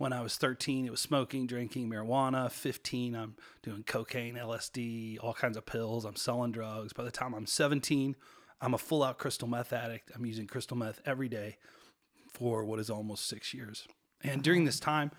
when 0.00 0.14
I 0.14 0.22
was 0.22 0.36
13, 0.36 0.86
it 0.86 0.90
was 0.90 1.00
smoking, 1.00 1.46
drinking 1.46 1.90
marijuana. 1.90 2.50
15, 2.50 3.14
I'm 3.14 3.34
doing 3.62 3.82
cocaine, 3.82 4.34
LSD, 4.34 5.18
all 5.20 5.34
kinds 5.34 5.58
of 5.58 5.66
pills. 5.66 6.06
I'm 6.06 6.16
selling 6.16 6.52
drugs. 6.52 6.94
By 6.94 7.04
the 7.04 7.10
time 7.10 7.34
I'm 7.34 7.44
17, 7.44 8.16
I'm 8.62 8.72
a 8.72 8.78
full 8.78 9.02
out 9.02 9.18
crystal 9.18 9.46
meth 9.46 9.74
addict. 9.74 10.10
I'm 10.14 10.24
using 10.24 10.46
crystal 10.46 10.74
meth 10.74 11.02
every 11.04 11.28
day 11.28 11.58
for 12.32 12.64
what 12.64 12.80
is 12.80 12.88
almost 12.88 13.28
six 13.28 13.52
years. 13.52 13.86
And 14.22 14.42
during 14.42 14.64
this 14.64 14.80
time, 14.80 15.10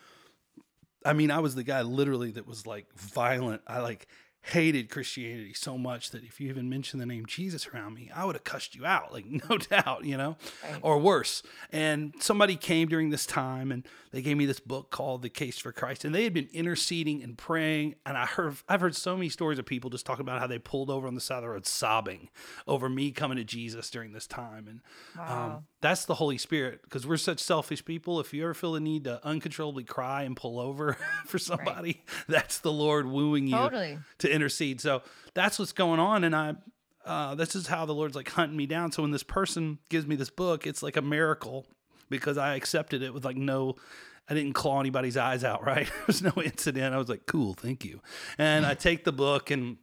I 1.06 1.14
mean, 1.14 1.30
I 1.30 1.42
was 1.42 1.54
the 1.54 1.64
guy 1.64 1.84
literally 1.84 2.32
that 2.32 2.48
was 2.48 2.66
like 2.66 2.88
violent. 2.96 3.62
I 3.68 3.82
like 3.82 4.08
hated 4.44 4.90
Christianity 4.90 5.54
so 5.54 5.78
much 5.78 6.10
that 6.12 6.24
if 6.24 6.42
you 6.42 6.50
even 6.50 6.68
mentioned 6.68 7.02
the 7.02 7.06
name 7.06 7.26
Jesus 7.26 7.68
around 7.68 7.94
me, 7.94 8.10
I 8.14 8.26
would 8.26 8.36
have 8.36 8.44
cussed 8.44 8.76
you 8.76 8.86
out, 8.86 9.14
like 9.14 9.26
no 9.50 9.58
doubt, 9.58 10.06
you 10.06 10.18
know, 10.18 10.38
right. 10.64 10.80
or 10.82 10.98
worse. 10.98 11.44
And 11.72 12.14
somebody 12.20 12.56
came 12.56 12.88
during 12.88 13.12
this 13.12 13.26
time 13.26 13.72
and 13.72 13.86
they 14.12 14.22
gave 14.22 14.38
me 14.38 14.46
this 14.46 14.60
book 14.60 14.90
called 14.90 15.22
The 15.22 15.30
Case 15.30 15.58
for 15.58 15.72
Christ, 15.72 16.04
and 16.04 16.14
they 16.14 16.26
had 16.26 16.34
been 16.34 16.50
interceding 16.52 17.24
and 17.24 17.38
praying. 17.38 17.96
And 18.06 18.18
I 18.18 18.26
heard, 18.26 18.56
I've 18.68 18.82
heard 18.82 18.96
so 18.96 19.16
many 19.16 19.30
stories 19.30 19.58
of 19.58 19.66
people 19.66 19.90
just 19.90 20.06
talking 20.06 20.22
about 20.22 20.40
how 20.40 20.48
they 20.48 20.60
pulled 20.60 20.90
over 20.90 21.08
on 21.08 21.16
the 21.16 21.22
side 21.22 21.38
of 21.38 21.44
the 21.44 21.50
road 21.50 21.66
sobbing 21.66 22.30
over 22.68 22.90
me 22.90 23.12
coming 23.12 23.38
to 23.38 23.44
Jesus 23.44 23.90
during 23.90 24.12
this 24.12 24.28
time. 24.28 24.68
And 24.68 24.82
um, 25.18 25.26
wow. 25.26 25.46
um, 25.46 25.66
that's 25.80 26.06
the 26.06 26.16
Holy 26.16 26.38
Spirit 26.38 26.82
because 26.84 27.08
we're 27.08 27.18
such 27.18 27.40
selfish 27.40 27.86
people. 27.86 28.20
If 28.20 28.34
you 28.34 28.44
ever 28.44 28.54
feel 28.54 28.74
the 28.74 28.80
need 28.80 29.06
to 29.06 29.26
uncontrollably 29.26 29.86
cry 29.86 30.24
and 30.24 30.36
pull 30.36 30.60
over 30.60 30.98
for 31.26 31.40
somebody, 31.40 32.02
right. 32.06 32.18
that's 32.28 32.60
the 32.60 32.72
Lord 32.72 33.08
wooing 33.08 33.48
you 33.48 33.56
totally. 33.56 33.98
to 34.20 34.31
intercede. 34.32 34.82
So 34.82 35.02
that's 35.34 35.60
what's 35.60 35.74
going 35.74 36.00
on. 36.00 36.24
And 36.24 36.36
I, 36.36 36.56
uh, 37.06 37.36
this 37.36 37.56
is 37.56 37.68
how 37.68 37.86
the 37.86 37.94
Lord's 37.94 38.16
like 38.16 38.30
hunting 38.30 38.58
me 38.58 38.66
down. 38.66 38.92
So 38.92 39.02
when 39.02 39.12
this 39.12 39.24
person 39.24 39.80
gives 39.90 40.08
me 40.08 40.16
this 40.16 40.30
book, 40.30 40.66
it's 40.68 40.84
like 40.84 40.98
a 40.98 41.02
miracle 41.02 41.66
because 42.10 42.38
I 42.38 42.56
accepted 42.56 43.02
it 43.02 43.14
with 43.14 43.26
like 43.26 43.38
no, 43.38 43.76
I 44.30 44.34
didn't 44.34 44.54
claw 44.54 44.80
anybody's 44.80 45.18
eyes 45.18 45.44
out, 45.44 45.66
right? 45.66 45.88
There 45.88 46.04
was 46.08 46.22
no 46.22 46.34
incident. 46.44 46.94
I 46.94 46.98
was 46.98 47.10
like, 47.10 47.26
cool, 47.26 47.54
thank 47.54 47.84
you. 47.86 48.02
And 48.38 48.66
I 48.66 48.74
take 48.74 49.04
the 49.04 49.12
book 49.12 49.52
and 49.52 49.78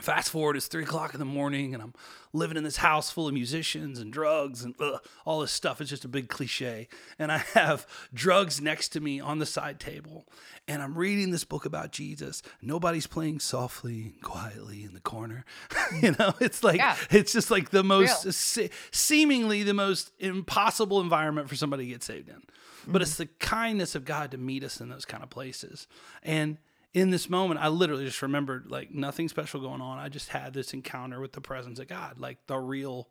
fast 0.00 0.30
forward, 0.30 0.56
it's 0.56 0.66
three 0.66 0.84
o'clock 0.84 1.14
in 1.14 1.20
the 1.20 1.24
morning 1.24 1.74
and 1.74 1.82
I'm 1.82 1.94
living 2.32 2.56
in 2.56 2.64
this 2.64 2.76
house 2.76 3.10
full 3.10 3.26
of 3.26 3.34
musicians 3.34 3.98
and 3.98 4.12
drugs 4.12 4.62
and 4.62 4.74
ugh, 4.80 5.00
all 5.24 5.40
this 5.40 5.50
stuff. 5.50 5.80
It's 5.80 5.90
just 5.90 6.04
a 6.04 6.08
big 6.08 6.28
cliche. 6.28 6.88
And 7.18 7.32
I 7.32 7.38
have 7.54 7.86
drugs 8.14 8.60
next 8.60 8.90
to 8.90 9.00
me 9.00 9.20
on 9.20 9.38
the 9.38 9.46
side 9.46 9.80
table. 9.80 10.26
And 10.68 10.82
I'm 10.82 10.96
reading 10.96 11.30
this 11.30 11.44
book 11.44 11.64
about 11.64 11.90
Jesus. 11.90 12.42
Nobody's 12.62 13.06
playing 13.06 13.40
softly 13.40 14.02
and 14.02 14.22
quietly 14.22 14.84
in 14.84 14.94
the 14.94 15.00
corner. 15.00 15.44
you 16.02 16.14
know, 16.18 16.34
it's 16.40 16.62
like, 16.62 16.78
yeah. 16.78 16.96
it's 17.10 17.32
just 17.32 17.50
like 17.50 17.70
the 17.70 17.82
most, 17.82 18.32
se- 18.32 18.70
seemingly 18.92 19.62
the 19.62 19.74
most 19.74 20.12
impossible 20.18 21.00
environment 21.00 21.48
for 21.48 21.56
somebody 21.56 21.84
to 21.84 21.90
get 21.90 22.02
saved 22.02 22.28
in. 22.28 22.36
Mm-hmm. 22.36 22.92
But 22.92 23.02
it's 23.02 23.16
the 23.16 23.26
kindness 23.26 23.94
of 23.94 24.04
God 24.04 24.30
to 24.30 24.38
meet 24.38 24.64
us 24.64 24.80
in 24.80 24.88
those 24.88 25.04
kind 25.04 25.22
of 25.22 25.30
places. 25.30 25.86
And 26.22 26.58
in 26.92 27.10
this 27.10 27.30
moment, 27.30 27.60
I 27.60 27.68
literally 27.68 28.04
just 28.04 28.22
remembered 28.22 28.66
like 28.68 28.90
nothing 28.92 29.28
special 29.28 29.60
going 29.60 29.80
on. 29.80 29.98
I 29.98 30.08
just 30.08 30.30
had 30.30 30.52
this 30.52 30.72
encounter 30.72 31.20
with 31.20 31.32
the 31.32 31.40
presence 31.40 31.78
of 31.78 31.88
God, 31.88 32.18
like 32.18 32.38
the 32.46 32.58
real 32.58 33.08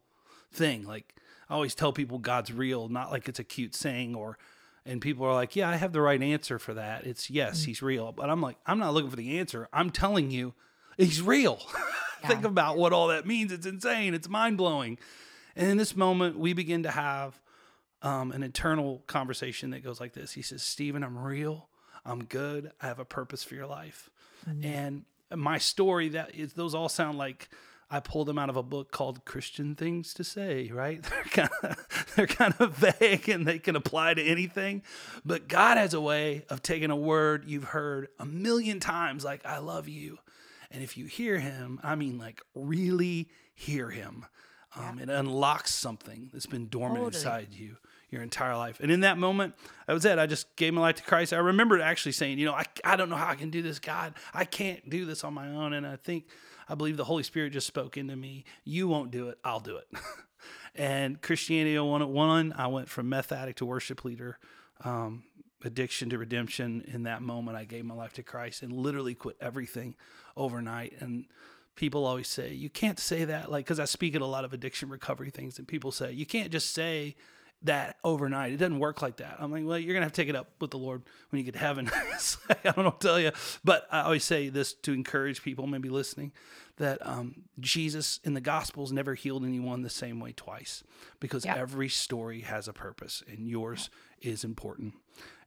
thing. 0.51 0.85
Like 0.85 1.15
I 1.49 1.53
always 1.53 1.75
tell 1.75 1.93
people 1.93 2.19
God's 2.19 2.51
real, 2.51 2.89
not 2.89 3.11
like 3.11 3.29
it's 3.29 3.39
a 3.39 3.43
cute 3.43 3.75
saying 3.75 4.15
or 4.15 4.37
and 4.85 5.01
people 5.01 5.25
are 5.25 5.33
like, 5.33 5.55
"Yeah, 5.55 5.69
I 5.69 5.75
have 5.75 5.93
the 5.93 6.01
right 6.01 6.21
answer 6.21 6.57
for 6.57 6.73
that." 6.73 7.05
It's 7.05 7.29
yes, 7.29 7.61
mm. 7.61 7.65
he's 7.67 7.81
real. 7.81 8.11
But 8.11 8.29
I'm 8.29 8.41
like, 8.41 8.57
I'm 8.65 8.79
not 8.79 8.93
looking 8.93 9.09
for 9.09 9.15
the 9.15 9.39
answer. 9.39 9.67
I'm 9.71 9.91
telling 9.91 10.31
you, 10.31 10.53
he's 10.97 11.21
real. 11.21 11.61
Yeah. 12.21 12.27
Think 12.27 12.43
about 12.43 12.77
what 12.77 12.91
all 12.91 13.07
that 13.07 13.25
means. 13.25 13.53
It's 13.53 13.65
insane. 13.65 14.13
It's 14.13 14.27
mind-blowing. 14.27 14.99
And 15.55 15.69
in 15.69 15.77
this 15.77 15.95
moment, 15.95 16.37
we 16.37 16.51
begin 16.51 16.83
to 16.83 16.91
have 16.91 17.39
um, 18.01 18.33
an 18.33 18.43
internal 18.43 19.05
conversation 19.07 19.69
that 19.69 19.85
goes 19.85 20.01
like 20.01 20.11
this. 20.11 20.33
He 20.33 20.41
says, 20.41 20.61
"Stephen, 20.61 21.01
I'm 21.01 21.17
real. 21.17 21.68
I'm 22.05 22.23
good. 22.23 22.71
I 22.81 22.87
have 22.87 22.99
a 22.99 23.05
purpose 23.05 23.43
for 23.43 23.55
your 23.55 23.67
life. 23.67 24.09
Mm-hmm. 24.47 24.65
And 24.65 25.05
my 25.35 25.57
story 25.57 26.09
that 26.09 26.35
is 26.35 26.53
those 26.53 26.73
all 26.73 26.89
sound 26.89 27.17
like 27.17 27.49
I 27.91 27.99
pulled 27.99 28.27
them 28.27 28.37
out 28.37 28.49
of 28.49 28.55
a 28.55 28.63
book 28.63 28.91
called 28.91 29.25
Christian 29.25 29.73
Things 29.75 30.13
to 30.15 30.23
Say, 30.23 30.69
right? 30.71 31.01
They're 31.09 31.23
kind 31.23 31.49
of 31.63 32.05
they're 32.15 32.27
kind 32.27 32.53
of 32.59 32.75
vague 32.75 33.29
and 33.29 33.47
they 33.47 33.59
can 33.59 33.75
apply 33.75 34.13
to 34.13 34.23
anything. 34.23 34.83
But 35.25 35.47
God 35.47 35.77
has 35.77 35.93
a 35.93 36.01
way 36.01 36.45
of 36.49 36.61
taking 36.61 36.91
a 36.91 36.95
word 36.95 37.45
you've 37.47 37.65
heard 37.65 38.09
a 38.19 38.25
million 38.25 38.79
times 38.79 39.23
like 39.23 39.45
I 39.45 39.59
love 39.59 39.87
you. 39.87 40.19
And 40.71 40.83
if 40.83 40.97
you 40.97 41.05
hear 41.05 41.39
him, 41.39 41.79
I 41.81 41.95
mean 41.95 42.19
like 42.19 42.41
really 42.53 43.29
hear 43.55 43.89
him. 43.89 44.25
Um, 44.75 44.97
yeah. 44.97 45.03
It 45.03 45.09
unlocks 45.09 45.73
something 45.73 46.29
that's 46.31 46.45
been 46.45 46.67
dormant 46.67 47.05
totally. 47.05 47.17
inside 47.17 47.47
you 47.51 47.77
your 48.09 48.21
entire 48.21 48.55
life. 48.55 48.79
And 48.79 48.91
in 48.91 49.01
that 49.01 49.17
moment, 49.17 49.55
that 49.85 49.93
was 49.93 50.05
it. 50.05 50.17
I 50.17 50.25
just 50.25 50.55
gave 50.55 50.73
my 50.73 50.81
life 50.81 50.95
to 50.95 51.03
Christ. 51.03 51.33
I 51.33 51.37
remember 51.37 51.79
actually 51.81 52.13
saying, 52.13 52.39
you 52.39 52.45
know, 52.45 52.53
I, 52.53 52.65
I 52.83 52.95
don't 52.95 53.09
know 53.09 53.15
how 53.15 53.29
I 53.29 53.35
can 53.35 53.49
do 53.49 53.61
this, 53.61 53.79
God. 53.79 54.13
I 54.33 54.45
can't 54.45 54.89
do 54.89 55.05
this 55.05 55.23
on 55.23 55.33
my 55.33 55.47
own. 55.47 55.73
And 55.73 55.85
I 55.85 55.95
think, 55.95 56.25
I 56.67 56.75
believe 56.75 56.97
the 56.97 57.03
Holy 57.03 57.23
Spirit 57.23 57.53
just 57.53 57.67
spoke 57.67 57.97
into 57.97 58.15
me. 58.15 58.45
You 58.63 58.87
won't 58.87 59.11
do 59.11 59.29
it. 59.29 59.37
I'll 59.43 59.59
do 59.59 59.77
it. 59.77 59.87
and 60.75 61.21
Christianity 61.21 61.77
101, 61.77 62.53
I 62.57 62.67
went 62.67 62.89
from 62.89 63.09
meth 63.09 63.31
addict 63.31 63.59
to 63.59 63.65
worship 63.65 64.03
leader, 64.03 64.39
um, 64.83 65.23
addiction 65.63 66.09
to 66.09 66.17
redemption. 66.17 66.83
In 66.87 67.03
that 67.03 67.21
moment, 67.21 67.57
I 67.57 67.65
gave 67.65 67.85
my 67.85 67.95
life 67.95 68.13
to 68.13 68.23
Christ 68.23 68.63
and 68.63 68.71
literally 68.71 69.13
quit 69.13 69.37
everything 69.39 69.95
overnight. 70.35 70.93
And 70.99 71.25
people 71.75 72.05
always 72.05 72.27
say, 72.27 72.53
you 72.53 72.69
can't 72.69 72.99
say 72.99 73.25
that, 73.25 73.51
like, 73.51 73.65
because 73.65 73.79
I 73.79 73.85
speak 73.85 74.15
at 74.15 74.21
a 74.21 74.25
lot 74.25 74.45
of 74.45 74.53
addiction 74.53 74.89
recovery 74.89 75.29
things, 75.29 75.59
and 75.59 75.67
people 75.67 75.91
say, 75.91 76.11
you 76.11 76.25
can't 76.25 76.51
just 76.51 76.73
say, 76.73 77.15
that 77.63 77.97
overnight. 78.03 78.53
It 78.53 78.57
doesn't 78.57 78.79
work 78.79 79.01
like 79.01 79.17
that. 79.17 79.37
I'm 79.39 79.51
like, 79.51 79.65
well, 79.65 79.77
you're 79.77 79.93
gonna 79.93 80.05
have 80.05 80.13
to 80.13 80.21
take 80.21 80.29
it 80.29 80.35
up 80.35 80.49
with 80.61 80.71
the 80.71 80.77
Lord 80.77 81.03
when 81.29 81.39
you 81.39 81.43
get 81.43 81.53
to 81.53 81.59
heaven. 81.59 81.89
I 82.49 82.71
don't 82.71 82.77
know 82.77 82.95
tell 82.99 83.19
you, 83.19 83.31
but 83.63 83.87
I 83.91 84.01
always 84.01 84.23
say 84.23 84.49
this 84.49 84.73
to 84.73 84.93
encourage 84.93 85.43
people, 85.43 85.67
maybe 85.67 85.89
listening, 85.89 86.31
that 86.77 87.05
um, 87.05 87.43
Jesus 87.59 88.19
in 88.23 88.33
the 88.33 88.41
Gospels 88.41 88.91
never 88.91 89.13
healed 89.13 89.43
anyone 89.43 89.81
the 89.81 89.89
same 89.89 90.19
way 90.19 90.31
twice, 90.31 90.83
because 91.19 91.45
yeah. 91.45 91.55
every 91.57 91.89
story 91.89 92.41
has 92.41 92.67
a 92.67 92.73
purpose, 92.73 93.23
and 93.27 93.47
yours 93.47 93.89
yeah. 94.19 94.31
is 94.31 94.43
important. 94.43 94.93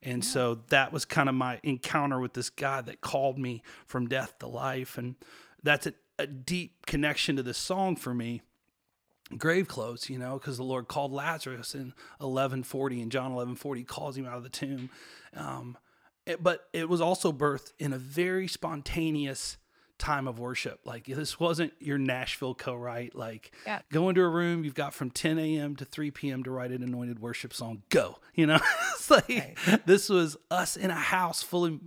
And 0.03 0.23
yeah. 0.23 0.31
so 0.31 0.55
that 0.69 0.93
was 0.93 1.05
kind 1.05 1.29
of 1.29 1.35
my 1.35 1.61
encounter 1.63 2.21
with 2.21 2.35
this 2.35 2.51
God 2.51 2.87
that 2.87 3.01
called 3.01 3.39
me 3.39 3.63
from 3.87 4.07
death 4.07 4.39
to 4.41 4.49
life, 4.49 4.99
and 4.99 5.17
that's 5.63 5.87
a, 5.87 5.95
a 6.19 6.27
deep 6.27 6.85
connection 6.87 7.37
to 7.37 7.43
this 7.43 7.59
song 7.59 7.97
for 7.97 8.13
me 8.13 8.43
grave 9.39 9.69
clothes, 9.69 10.09
you 10.09 10.19
know, 10.19 10.39
because 10.39 10.57
the 10.57 10.63
Lord 10.63 10.89
called 10.89 11.13
Lazarus 11.13 11.75
in 11.75 11.93
1140 12.19 13.01
in 13.01 13.11
John 13.11 13.35
1140 13.35 13.85
calls 13.85 14.17
him 14.17 14.27
out 14.27 14.37
of 14.37 14.43
the 14.43 14.49
tomb. 14.49 14.91
Um, 15.37 15.77
it, 16.27 16.43
but 16.43 16.69
it 16.73 16.89
was 16.89 17.01
also 17.01 17.33
birthed 17.33 17.73
in 17.79 17.93
a 17.93 17.99
very 17.99 18.47
spontaneous 18.47 19.57
time 19.99 20.27
of 20.27 20.39
worship. 20.39 20.81
Like 20.85 21.07
this 21.07 21.39
wasn't 21.39 21.73
your 21.79 21.99
Nashville 21.99 22.55
co-write. 22.55 23.15
Like 23.15 23.53
yeah. 23.67 23.81
go 23.91 24.09
into 24.09 24.23
a 24.23 24.29
room, 24.29 24.65
you've 24.65 24.75
got 24.75 24.95
from 24.95 25.11
10 25.11 25.39
a.m. 25.39 25.77
to 25.77 25.85
3 25.85 26.11
p.m. 26.11 26.43
to 26.43 26.51
write 26.51 26.73
an 26.73 26.83
anointed 26.83 27.21
worship 27.21 27.55
song. 27.55 27.83
Go, 27.89 28.19
you 28.35 28.47
know. 28.47 28.59
it's 28.93 29.11
like 29.11 29.29
right. 29.29 29.87
this 29.87 30.09
was 30.09 30.37
us 30.51 30.77
in 30.77 30.91
a 30.91 30.95
house 30.95 31.43
full 31.43 31.65
of 31.65 31.81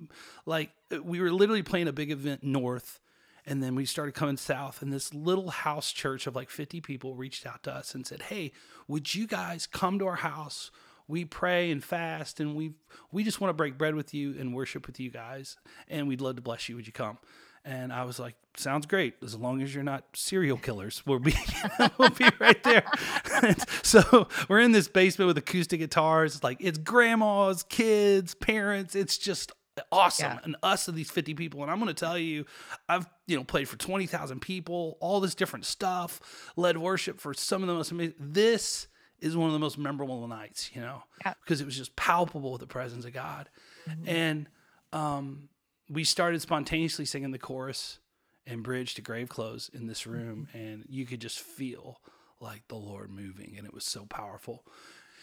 like 0.45 0.71
we 1.03 1.19
were 1.19 1.31
literally 1.31 1.63
playing 1.63 1.87
a 1.87 1.93
big 1.93 2.11
event 2.11 2.43
north 2.43 2.99
and 3.45 3.61
then 3.61 3.75
we 3.75 3.85
started 3.85 4.13
coming 4.13 4.37
south, 4.37 4.81
and 4.81 4.91
this 4.91 5.13
little 5.13 5.49
house 5.49 5.91
church 5.91 6.27
of 6.27 6.35
like 6.35 6.49
50 6.49 6.81
people 6.81 7.15
reached 7.15 7.45
out 7.45 7.63
to 7.63 7.73
us 7.73 7.93
and 7.93 8.05
said, 8.05 8.23
Hey, 8.23 8.51
would 8.87 9.13
you 9.13 9.27
guys 9.27 9.67
come 9.67 9.99
to 9.99 10.07
our 10.07 10.15
house? 10.15 10.71
We 11.07 11.23
pray 11.23 11.69
and 11.69 11.83
fast, 11.83 12.39
and 12.39 12.55
we 12.55 12.73
we 13.11 13.23
just 13.23 13.39
want 13.39 13.49
to 13.49 13.53
break 13.53 13.77
bread 13.77 13.93
with 13.93 14.13
you 14.13 14.35
and 14.39 14.55
worship 14.55 14.87
with 14.87 14.99
you 14.99 15.11
guys, 15.11 15.57
and 15.87 16.07
we'd 16.07 16.21
love 16.21 16.37
to 16.37 16.41
bless 16.41 16.67
you. 16.67 16.75
Would 16.75 16.87
you 16.87 16.93
come? 16.93 17.19
And 17.63 17.91
I 17.91 18.05
was 18.05 18.19
like, 18.19 18.35
sounds 18.57 18.85
great. 18.85 19.15
As 19.23 19.35
long 19.35 19.61
as 19.63 19.73
you're 19.73 19.83
not 19.83 20.03
serial 20.13 20.57
killers, 20.57 21.03
we'll 21.05 21.19
be 21.19 21.35
we'll 21.97 22.09
be 22.09 22.29
right 22.39 22.61
there. 22.63 22.85
so 23.83 24.27
we're 24.47 24.59
in 24.59 24.71
this 24.71 24.87
basement 24.87 25.27
with 25.27 25.37
acoustic 25.37 25.79
guitars. 25.79 26.35
It's 26.35 26.43
like 26.43 26.57
it's 26.59 26.77
grandmas, 26.77 27.63
kids, 27.63 28.33
parents. 28.35 28.95
It's 28.95 29.17
just 29.17 29.51
awesome 29.91 30.31
yeah. 30.33 30.39
and 30.43 30.55
us 30.63 30.87
of 30.87 30.95
these 30.95 31.11
50 31.11 31.33
people 31.33 31.61
and 31.61 31.71
i'm 31.71 31.79
going 31.79 31.93
to 31.93 31.93
tell 31.93 32.17
you 32.17 32.45
i've 32.87 33.07
you 33.27 33.35
know 33.35 33.43
played 33.43 33.67
for 33.67 33.77
20000 33.77 34.39
people 34.39 34.97
all 34.99 35.19
this 35.19 35.35
different 35.35 35.65
stuff 35.65 36.51
led 36.55 36.77
worship 36.77 37.19
for 37.19 37.33
some 37.33 37.61
of 37.61 37.67
the 37.67 37.73
most 37.73 37.91
amazing 37.91 38.15
this 38.19 38.87
is 39.19 39.35
one 39.35 39.47
of 39.47 39.53
the 39.53 39.59
most 39.59 39.77
memorable 39.77 40.27
nights 40.27 40.71
you 40.73 40.81
know 40.81 41.03
yeah. 41.25 41.33
because 41.43 41.61
it 41.61 41.65
was 41.65 41.75
just 41.75 41.95
palpable 41.95 42.51
with 42.51 42.61
the 42.61 42.67
presence 42.67 43.05
of 43.05 43.13
god 43.13 43.49
mm-hmm. 43.89 44.07
and 44.07 44.47
um, 44.93 45.49
we 45.89 46.05
started 46.05 46.41
spontaneously 46.41 47.03
singing 47.03 47.31
the 47.31 47.39
chorus 47.39 47.99
and 48.47 48.63
bridge 48.63 48.93
to 48.93 49.01
grave 49.01 49.27
clothes 49.27 49.69
in 49.73 49.87
this 49.87 50.07
room 50.07 50.47
mm-hmm. 50.49 50.57
and 50.57 50.85
you 50.87 51.05
could 51.05 51.19
just 51.19 51.39
feel 51.39 51.99
like 52.39 52.67
the 52.67 52.75
lord 52.75 53.09
moving 53.09 53.55
and 53.57 53.65
it 53.65 53.73
was 53.73 53.83
so 53.83 54.05
powerful 54.05 54.63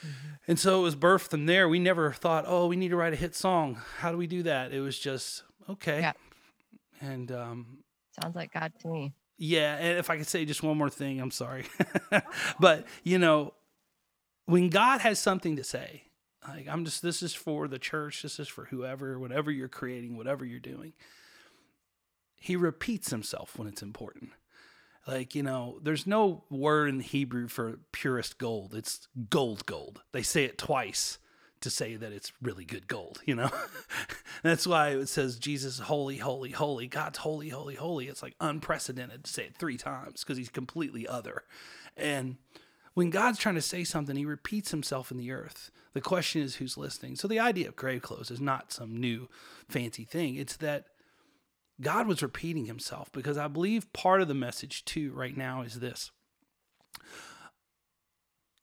Mm-hmm. 0.03 0.29
And 0.49 0.59
so 0.59 0.81
it 0.81 0.83
was 0.83 0.97
birthed 0.97 1.31
from 1.31 1.47
there. 1.47 1.69
We 1.69 1.79
never 1.79 2.13
thought, 2.13 2.45
oh, 2.47 2.67
we 2.67 2.77
need 2.77 2.89
to 2.89 2.97
write 2.97 3.13
a 3.13 3.17
hit 3.17 3.35
song. 3.35 3.81
How 3.99 4.11
do 4.11 4.19
we 4.19 4.27
do 4.27 4.43
that? 4.45 4.73
It 4.73 4.81
was 4.81 4.99
just, 4.99 5.45
okay. 5.69 6.01
Yeah. 6.01 6.13
And 7.01 7.31
um, 7.33 7.79
sounds 8.21 8.35
like 8.35 8.53
God 8.53 8.73
to 8.81 8.89
me. 8.89 9.15
Yeah. 9.39 9.77
And 9.77 9.99
if 9.99 10.11
I 10.11 10.17
could 10.17 10.27
say 10.27 10.45
just 10.45 10.63
one 10.63 10.77
more 10.77 10.91
thing, 10.91 11.21
I'm 11.21 11.31
sorry. 11.31 11.67
but, 12.61 12.87
you 13.03 13.19
know, 13.19 13.55
when 14.47 14.69
God 14.69 15.01
has 15.01 15.19
something 15.19 15.57
to 15.57 15.65
say, 15.65 16.05
like 16.49 16.67
I'm 16.69 16.85
just, 16.85 17.03
this 17.03 17.23
is 17.23 17.35
for 17.35 17.69
the 17.69 17.79
church, 17.79 18.23
this 18.23 18.41
is 18.41 18.49
for 18.49 18.67
whoever, 18.67 19.19
whatever 19.19 19.51
you're 19.51 19.69
creating, 19.69 20.17
whatever 20.17 20.45
you're 20.45 20.61
doing. 20.61 20.93
He 22.37 22.57
repeats 22.57 23.11
himself 23.11 23.57
when 23.57 23.69
it's 23.69 23.83
important. 23.83 24.31
Like, 25.07 25.35
you 25.35 25.43
know, 25.43 25.79
there's 25.83 26.07
no 26.07 26.45
word 26.49 26.89
in 26.89 27.01
Hebrew 27.01 27.49
for 27.49 27.81
purest 27.91 28.39
gold. 28.39 28.75
It's 28.75 29.09
gold 29.31 29.67
gold. 29.67 30.03
They 30.13 30.23
say 30.23 30.45
it 30.45 30.59
twice 30.59 31.19
to 31.61 31.71
say 31.71 31.97
that 31.97 32.13
it's 32.13 32.33
really 32.43 32.65
good 32.65 32.87
gold, 32.87 33.21
you 33.25 33.35
know? 33.35 33.51
That's 34.43 34.67
why 34.67 34.91
it 34.91 35.09
says 35.09 35.39
Jesus 35.39 35.79
holy, 35.79 36.19
holy, 36.19 36.51
holy. 36.51 36.87
God's 36.87 37.19
holy, 37.19 37.49
holy, 37.49 37.75
holy. 37.75 38.09
It's 38.09 38.23
like 38.23 38.35
unprecedented 38.41 39.25
to 39.25 39.33
say 39.33 39.45
it 39.45 39.57
three 39.57 39.77
times 39.77 40.23
because 40.23 40.39
he's 40.39 40.49
completely 40.49 41.07
other. 41.07 41.45
And 41.97 42.37
when 42.95 43.11
God's 43.11 43.39
trying 43.39 43.55
to 43.55 43.63
say 43.63 43.85
something, 43.85 44.17
he 44.17 44.25
repeats 44.25 44.71
himself 44.71 45.11
in 45.11 45.17
the 45.17 45.33
earth. 45.33 45.71
The 45.95 46.01
question 46.01 46.43
is 46.43 46.57
who's 46.57 46.77
listening. 46.77 47.17
So 47.17 47.27
the 47.27 47.41
idea 47.41 47.69
of 47.69 47.77
grave 47.77 48.03
clothes 48.03 48.31
is 48.31 48.41
not 48.41 48.73
some 48.73 48.97
new 48.97 49.29
fancy 49.69 50.05
thing. 50.05 50.37
It's 50.37 50.57
that 50.57 50.87
God 51.83 52.07
was 52.07 52.23
repeating 52.23 52.67
himself 52.67 53.11
because 53.13 53.37
I 53.37 53.49
believe 53.49 53.93
part 53.93 54.23
of 54.23 54.29
the 54.29 54.35
message 54.35 54.85
too 54.85 55.13
right 55.13 55.37
now 55.37 55.63
is 55.63 55.81
this. 55.81 56.11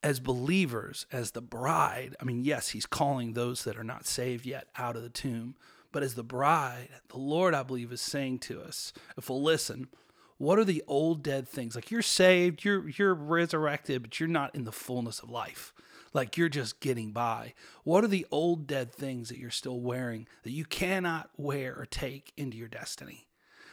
As 0.02 0.20
believers, 0.20 1.06
as 1.12 1.32
the 1.32 1.42
bride, 1.42 2.16
I 2.22 2.24
mean, 2.24 2.44
yes, 2.44 2.70
he's 2.70 2.86
calling 2.86 3.34
those 3.34 3.66
that 3.66 3.78
are 3.78 3.84
not 3.84 4.08
saved 4.08 4.46
yet 4.46 4.68
out 4.78 4.96
of 4.96 5.04
the 5.04 5.10
tomb, 5.10 5.56
but 5.92 6.04
as 6.04 6.16
the 6.16 6.24
bride, 6.24 6.88
the 7.10 7.18
Lord, 7.18 7.54
I 7.54 7.64
believe, 7.64 7.92
is 7.92 8.00
saying 8.00 8.40
to 8.40 8.62
us, 8.62 8.94
if 9.18 9.30
we'll 9.30 9.44
listen, 9.44 9.90
what 10.38 10.58
are 10.58 10.64
the 10.64 10.84
old 10.88 11.22
dead 11.22 11.50
things? 11.50 11.76
Like 11.76 11.92
you're 11.92 12.02
saved, 12.02 12.64
you're 12.64 12.88
you're 12.88 13.14
resurrected, 13.14 14.02
but 14.04 14.20
you're 14.22 14.30
not 14.30 14.56
in 14.56 14.64
the 14.64 14.72
fullness 14.72 15.20
of 15.20 15.30
life 15.30 15.74
like 16.14 16.38
you're 16.38 16.50
just 16.50 16.80
getting 16.80 17.12
by? 17.12 17.54
What 17.84 18.04
are 18.04 18.08
the 18.08 18.26
old 18.32 18.68
dead 18.68 18.92
things 18.92 19.30
that 19.30 19.38
you're 19.38 19.50
still 19.50 19.80
wearing 19.80 20.28
that 20.44 20.52
you 20.52 20.66
cannot 20.66 21.30
wear 21.38 21.76
or 21.76 21.86
take 21.86 22.34
into 22.38 22.58
your 22.58 22.68
destiny? 22.68 23.28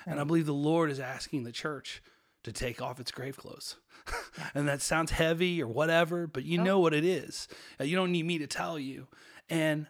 Right. 0.06 0.12
And 0.12 0.20
I 0.20 0.24
believe 0.24 0.46
the 0.46 0.54
Lord 0.54 0.90
is 0.90 1.00
asking 1.00 1.44
the 1.44 1.52
church 1.52 2.02
to 2.44 2.52
take 2.52 2.80
off 2.80 3.00
its 3.00 3.10
grave 3.10 3.36
clothes. 3.36 3.76
And 4.54 4.68
that 4.68 4.82
sounds 4.82 5.10
heavy 5.10 5.62
or 5.62 5.66
whatever, 5.66 6.26
but 6.26 6.44
you 6.44 6.60
oh. 6.60 6.62
know 6.62 6.78
what 6.78 6.94
it 6.94 7.04
is. 7.04 7.48
Uh, 7.80 7.84
you 7.84 7.96
don't 7.96 8.12
need 8.12 8.24
me 8.24 8.38
to 8.38 8.46
tell 8.46 8.78
you. 8.78 9.08
And 9.48 9.86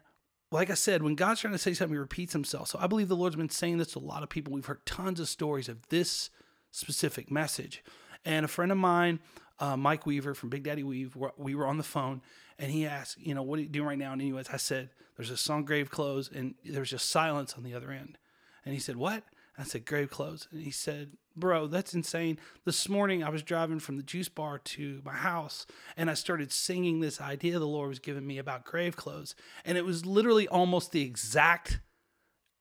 like 0.51 0.71
I 0.71 0.75
said, 0.75 1.03
when 1.03 1.17
God's 1.17 1.41
trying 1.41 1.53
to 1.53 1.59
say 1.59 1.75
something, 1.75 1.95
he 1.95 1.99
repeats 1.99 2.33
himself. 2.33 2.69
So 2.69 2.79
I 2.81 2.87
believe 2.87 3.09
the 3.09 3.17
Lord's 3.17 3.37
been 3.37 3.49
saying 3.49 3.79
this 3.79 3.93
to 3.93 3.99
a 3.99 4.01
lot 4.01 4.23
of 4.23 4.29
people. 4.29 4.53
We've 4.53 4.65
heard 4.65 4.87
tons 4.87 5.21
of 5.21 5.29
stories 5.29 5.69
of 5.69 5.89
this 5.89 6.31
specific 6.71 7.31
message. 7.31 7.83
And 8.25 8.45
a 8.45 8.49
friend 8.49 8.73
of 8.73 8.79
mine 8.79 9.21
uh, 9.59 9.77
Mike 9.77 10.07
Weaver 10.07 10.35
from 10.35 10.49
Big 10.49 10.63
Daddy 10.63 10.83
Weave. 10.83 11.17
We 11.37 11.55
were 11.55 11.67
on 11.67 11.79
the 11.79 11.83
phone, 11.83 12.23
and 12.59 12.71
he 12.71 12.87
asked, 12.87 13.19
you 13.19 13.35
know, 13.35 13.43
what 13.43 13.59
are 13.59 13.63
you 13.63 13.69
doing 13.69 13.89
right 13.89 13.99
now? 13.99 14.13
And 14.13 14.21
anyways, 14.21 14.49
I 14.53 14.57
said, 14.57 14.91
there's 15.17 15.31
a 15.31 15.37
song 15.37 15.65
Grave 15.65 15.91
Clothes, 15.91 16.31
and 16.33 16.55
there's 16.65 16.91
just 16.91 17.11
silence 17.11 17.55
on 17.55 17.63
the 17.63 17.75
other 17.75 17.91
end. 17.91 18.19
And 18.65 18.75
he 18.75 18.81
said, 18.81 18.97
what? 18.97 19.25
I 19.59 19.65
said, 19.65 19.87
Grave 19.87 20.11
Clothes. 20.11 20.49
And 20.53 20.63
he 20.63 20.71
said, 20.71 21.13
bro, 21.35 21.67
that's 21.67 21.95
insane. 21.95 22.39
This 22.65 22.89
morning 22.89 23.25
I 23.25 23.31
was 23.31 23.43
driving 23.43 23.79
from 23.79 23.97
the 23.97 24.03
juice 24.03 24.29
bar 24.29 24.59
to 24.59 25.01
my 25.05 25.15
house, 25.15 25.67
and 25.97 26.11
I 26.11 26.15
started 26.15 26.53
singing 26.53 27.01
this 27.01 27.21
idea 27.21 27.59
the 27.59 27.67
Lord 27.67 27.89
was 27.89 27.99
giving 27.99 28.27
me 28.27 28.39
about 28.39 28.65
grave 28.65 28.97
clothes, 28.97 29.35
and 29.65 29.79
it 29.79 29.85
was 29.85 30.05
literally 30.05 30.47
almost 30.49 30.93
the 30.93 31.03
exact 31.03 31.81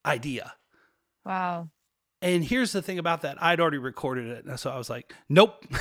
idea. 0.05 0.53
Wow. 1.25 1.69
And 2.21 2.43
here's 2.43 2.71
the 2.71 2.81
thing 2.81 2.99
about 2.99 3.21
that. 3.21 3.41
I'd 3.41 3.59
already 3.59 3.77
recorded 3.77 4.27
it. 4.27 4.45
And 4.45 4.59
so 4.59 4.71
I 4.71 4.77
was 4.77 4.89
like, 4.89 5.13
nope. 5.27 5.65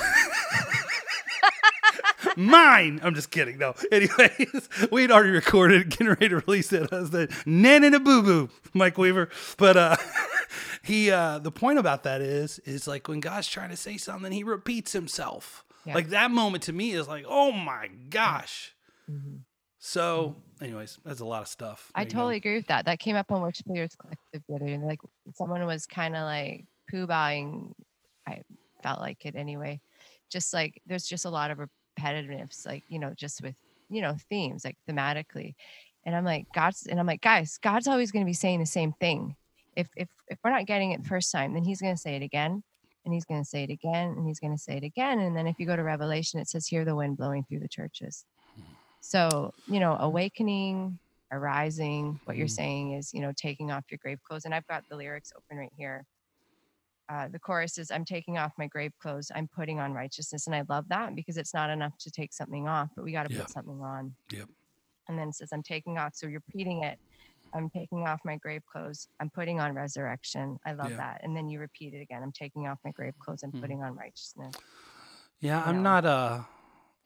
mine. 2.36 3.00
I'm 3.02 3.14
just 3.14 3.30
kidding. 3.30 3.58
No. 3.58 3.74
Anyways, 3.92 4.68
we'd 4.90 5.10
already 5.10 5.30
recorded, 5.30 5.90
getting 5.90 6.08
ready 6.08 6.28
to 6.28 6.36
release 6.36 6.72
it. 6.72 6.92
I 6.92 7.00
was 7.00 7.10
the 7.10 7.34
nan 7.46 7.84
and 7.84 7.94
a 7.94 8.00
boo 8.00 8.22
boo, 8.22 8.50
Mike 8.72 8.98
Weaver. 8.98 9.28
But 9.56 9.76
uh, 9.76 9.96
he, 10.82 11.10
uh, 11.10 11.38
the 11.38 11.52
point 11.52 11.78
about 11.78 12.02
that 12.04 12.20
is, 12.20 12.58
is 12.60 12.86
like 12.86 13.08
when 13.08 13.20
God's 13.20 13.48
trying 13.48 13.70
to 13.70 13.76
say 13.76 13.96
something, 13.96 14.32
he 14.32 14.44
repeats 14.44 14.92
himself. 14.92 15.64
Yeah. 15.84 15.94
Like 15.94 16.08
that 16.08 16.30
moment 16.30 16.64
to 16.64 16.72
me 16.72 16.92
is 16.92 17.08
like, 17.08 17.24
oh 17.28 17.52
my 17.52 17.88
gosh. 18.10 18.74
Mm-hmm. 19.10 19.36
So, 19.86 20.36
anyways, 20.62 20.98
that's 21.04 21.20
a 21.20 21.26
lot 21.26 21.42
of 21.42 21.48
stuff. 21.48 21.92
I 21.94 22.06
totally 22.06 22.36
agree 22.36 22.56
with 22.56 22.68
that. 22.68 22.86
That 22.86 23.00
came 23.00 23.16
up 23.16 23.30
on 23.30 23.42
Worship 23.42 23.66
Leaders 23.66 23.94
Collective 23.94 24.42
the 24.48 24.54
other 24.54 24.66
day. 24.66 24.78
Like 24.78 25.00
someone 25.34 25.66
was 25.66 25.84
kind 25.84 26.16
of 26.16 26.22
like 26.22 26.64
poo 26.90 27.06
buying. 27.06 27.74
I 28.26 28.40
felt 28.82 29.00
like 29.00 29.26
it 29.26 29.36
anyway. 29.36 29.82
Just 30.30 30.54
like 30.54 30.80
there's 30.86 31.04
just 31.04 31.26
a 31.26 31.30
lot 31.30 31.50
of 31.50 31.60
repetitiveness, 31.98 32.66
like, 32.66 32.84
you 32.88 32.98
know, 32.98 33.12
just 33.16 33.42
with, 33.42 33.54
you 33.88 34.02
know, 34.02 34.16
themes 34.28 34.64
like 34.64 34.76
thematically. 34.88 35.54
And 36.04 36.14
I'm 36.14 36.24
like, 36.24 36.46
God's, 36.54 36.86
and 36.86 37.00
I'm 37.00 37.06
like, 37.06 37.22
guys, 37.22 37.58
God's 37.62 37.88
always 37.88 38.10
going 38.10 38.24
to 38.24 38.28
be 38.28 38.34
saying 38.34 38.60
the 38.60 38.66
same 38.66 38.92
thing. 38.92 39.36
If, 39.76 39.88
if, 39.96 40.08
if 40.28 40.38
we're 40.44 40.50
not 40.50 40.66
getting 40.66 40.92
it 40.92 41.02
the 41.02 41.08
first 41.08 41.32
time, 41.32 41.54
then 41.54 41.64
he's 41.64 41.80
going 41.80 41.94
to 41.94 42.00
say 42.00 42.16
it 42.16 42.22
again 42.22 42.62
and 43.04 43.12
he's 43.12 43.24
going 43.24 43.42
to 43.42 43.48
say 43.48 43.64
it 43.64 43.70
again 43.70 44.10
and 44.16 44.26
he's 44.26 44.40
going 44.40 44.52
to 44.52 44.58
say 44.58 44.76
it 44.76 44.84
again. 44.84 45.20
And 45.20 45.36
then 45.36 45.46
if 45.46 45.58
you 45.58 45.66
go 45.66 45.76
to 45.76 45.82
Revelation, 45.82 46.40
it 46.40 46.48
says, 46.48 46.66
hear 46.66 46.84
the 46.84 46.94
wind 46.94 47.16
blowing 47.16 47.44
through 47.44 47.60
the 47.60 47.68
churches. 47.68 48.24
So, 49.00 49.52
you 49.66 49.80
know, 49.80 49.96
awakening, 50.00 50.98
arising, 51.30 52.20
what 52.24 52.36
you're 52.36 52.46
mm. 52.46 52.50
saying 52.50 52.92
is, 52.92 53.12
you 53.12 53.20
know, 53.20 53.32
taking 53.36 53.70
off 53.70 53.84
your 53.90 53.98
grave 53.98 54.18
clothes. 54.26 54.44
And 54.44 54.54
I've 54.54 54.66
got 54.66 54.84
the 54.88 54.96
lyrics 54.96 55.32
open 55.36 55.58
right 55.58 55.72
here. 55.76 56.06
Uh, 57.08 57.28
the 57.28 57.38
chorus 57.38 57.78
is 57.78 57.90
i'm 57.90 58.04
taking 58.04 58.38
off 58.38 58.52
my 58.58 58.66
grave 58.66 58.92
clothes 59.00 59.30
i'm 59.34 59.48
putting 59.54 59.80
on 59.80 59.92
righteousness 59.92 60.46
and 60.46 60.54
i 60.54 60.62
love 60.68 60.84
that 60.88 61.14
because 61.14 61.36
it's 61.36 61.54
not 61.54 61.70
enough 61.70 61.96
to 61.98 62.10
take 62.10 62.32
something 62.32 62.66
off 62.66 62.88
but 62.96 63.04
we 63.04 63.12
got 63.12 63.26
to 63.28 63.34
yep. 63.34 63.42
put 63.42 63.50
something 63.50 63.80
on 63.82 64.14
yep 64.32 64.48
and 65.08 65.18
then 65.18 65.28
it 65.28 65.34
says 65.34 65.50
i'm 65.52 65.62
taking 65.62 65.98
off 65.98 66.14
so 66.14 66.26
you're 66.26 66.42
repeating 66.48 66.82
it 66.82 66.98
i'm 67.54 67.68
taking 67.68 68.06
off 68.06 68.20
my 68.24 68.36
grave 68.36 68.62
clothes 68.70 69.08
i'm 69.20 69.30
putting 69.30 69.60
on 69.60 69.74
resurrection 69.74 70.58
i 70.66 70.72
love 70.72 70.96
that 70.96 71.20
and 71.22 71.36
then 71.36 71.48
you 71.48 71.60
repeat 71.60 71.92
it 71.94 72.00
again 72.00 72.22
i'm 72.22 72.32
taking 72.32 72.66
off 72.66 72.78
my 72.84 72.90
grave 72.90 73.14
clothes 73.18 73.42
i'm 73.42 73.50
mm-hmm. 73.50 73.60
putting 73.60 73.82
on 73.82 73.94
righteousness 73.94 74.54
yeah 75.40 75.60
you 75.60 75.70
i'm 75.70 75.76
know? 75.76 75.82
not 75.82 76.04
uh 76.04 76.40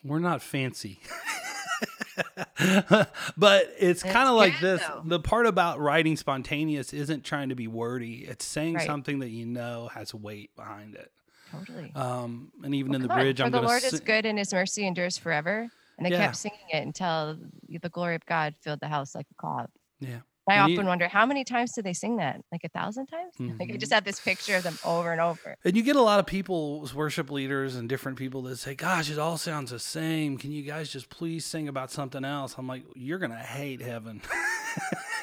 we're 0.04 0.20
not 0.20 0.40
fancy 0.40 1.00
but 3.36 3.74
it's 3.78 4.02
kind 4.02 4.28
of 4.28 4.36
like 4.36 4.58
this. 4.60 4.82
Though. 4.82 5.02
The 5.04 5.20
part 5.20 5.46
about 5.46 5.78
writing 5.80 6.16
spontaneous 6.16 6.92
isn't 6.92 7.24
trying 7.24 7.50
to 7.50 7.54
be 7.54 7.68
wordy. 7.68 8.26
It's 8.28 8.44
saying 8.44 8.74
right. 8.74 8.86
something 8.86 9.20
that 9.20 9.30
you 9.30 9.46
know 9.46 9.88
has 9.94 10.14
weight 10.14 10.54
behind 10.56 10.94
it. 10.94 11.12
Totally. 11.52 11.92
Um, 11.94 12.52
and 12.62 12.74
even 12.74 12.92
well, 12.92 12.96
in 12.96 13.02
the 13.02 13.14
bridge, 13.14 13.40
on. 13.40 13.46
I'm. 13.46 13.52
For 13.52 13.60
the 13.60 13.66
Lord 13.66 13.84
is 13.84 14.00
good, 14.00 14.26
and 14.26 14.38
His 14.38 14.52
mercy 14.52 14.86
endures 14.86 15.16
forever. 15.16 15.68
And 15.96 16.06
they 16.06 16.10
yeah. 16.10 16.26
kept 16.26 16.36
singing 16.36 16.58
it 16.72 16.84
until 16.84 17.38
the 17.68 17.88
glory 17.88 18.14
of 18.14 18.24
God 18.24 18.54
filled 18.60 18.80
the 18.80 18.88
house 18.88 19.14
like 19.14 19.26
a 19.30 19.34
cloud. 19.34 19.68
Yeah. 19.98 20.20
I 20.48 20.54
and 20.54 20.62
often 20.62 20.84
you, 20.84 20.86
wonder 20.86 21.08
how 21.08 21.26
many 21.26 21.44
times 21.44 21.72
do 21.72 21.82
they 21.82 21.92
sing 21.92 22.16
that? 22.16 22.42
Like 22.50 22.62
a 22.64 22.68
thousand 22.68 23.06
times? 23.06 23.34
Mm-hmm. 23.38 23.58
Like 23.58 23.72
I 23.72 23.76
just 23.76 23.92
have 23.92 24.04
this 24.04 24.20
picture 24.20 24.56
of 24.56 24.62
them 24.62 24.78
over 24.84 25.10
and 25.10 25.20
over. 25.20 25.56
And 25.64 25.76
you 25.76 25.82
get 25.82 25.96
a 25.96 26.02
lot 26.02 26.20
of 26.20 26.26
people, 26.26 26.88
worship 26.94 27.30
leaders 27.30 27.74
and 27.74 27.88
different 27.88 28.16
people 28.16 28.42
that 28.42 28.58
say, 28.58 28.74
Gosh, 28.74 29.10
it 29.10 29.18
all 29.18 29.36
sounds 29.36 29.70
the 29.70 29.80
same. 29.80 30.38
Can 30.38 30.52
you 30.52 30.62
guys 30.62 30.90
just 30.90 31.08
please 31.08 31.44
sing 31.44 31.66
about 31.66 31.90
something 31.90 32.24
else? 32.24 32.54
I'm 32.56 32.68
like, 32.68 32.84
You're 32.94 33.18
gonna 33.18 33.36
hate 33.36 33.80
heaven. 33.80 34.22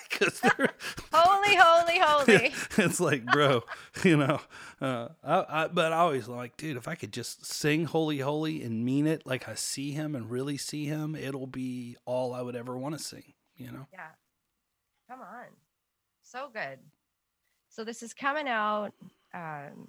Because 0.09 0.39
they're 0.41 0.73
holy, 1.13 1.55
holy, 1.55 1.99
holy. 1.99 2.53
it's 2.77 2.99
like, 2.99 3.25
bro, 3.25 3.63
you 4.03 4.17
know. 4.17 4.41
Uh, 4.79 5.09
I, 5.23 5.45
I, 5.49 5.67
but 5.67 5.93
I 5.93 5.97
always 5.97 6.27
like, 6.27 6.57
dude, 6.57 6.77
if 6.77 6.87
I 6.87 6.95
could 6.95 7.11
just 7.11 7.45
sing 7.45 7.85
holy, 7.85 8.19
holy 8.19 8.63
and 8.63 8.85
mean 8.85 9.07
it 9.07 9.25
like 9.25 9.49
I 9.49 9.55
see 9.55 9.91
him 9.91 10.15
and 10.15 10.29
really 10.29 10.57
see 10.57 10.85
him, 10.85 11.15
it'll 11.15 11.47
be 11.47 11.97
all 12.05 12.33
I 12.33 12.41
would 12.41 12.55
ever 12.55 12.77
want 12.77 12.97
to 12.97 13.03
sing, 13.03 13.33
you 13.57 13.71
know? 13.71 13.87
Yeah. 13.91 14.07
Come 15.09 15.21
on. 15.21 15.45
So 16.21 16.49
good. 16.53 16.79
So 17.69 17.83
this 17.83 18.01
is 18.01 18.13
coming 18.13 18.47
out. 18.47 18.91
Um, 19.33 19.87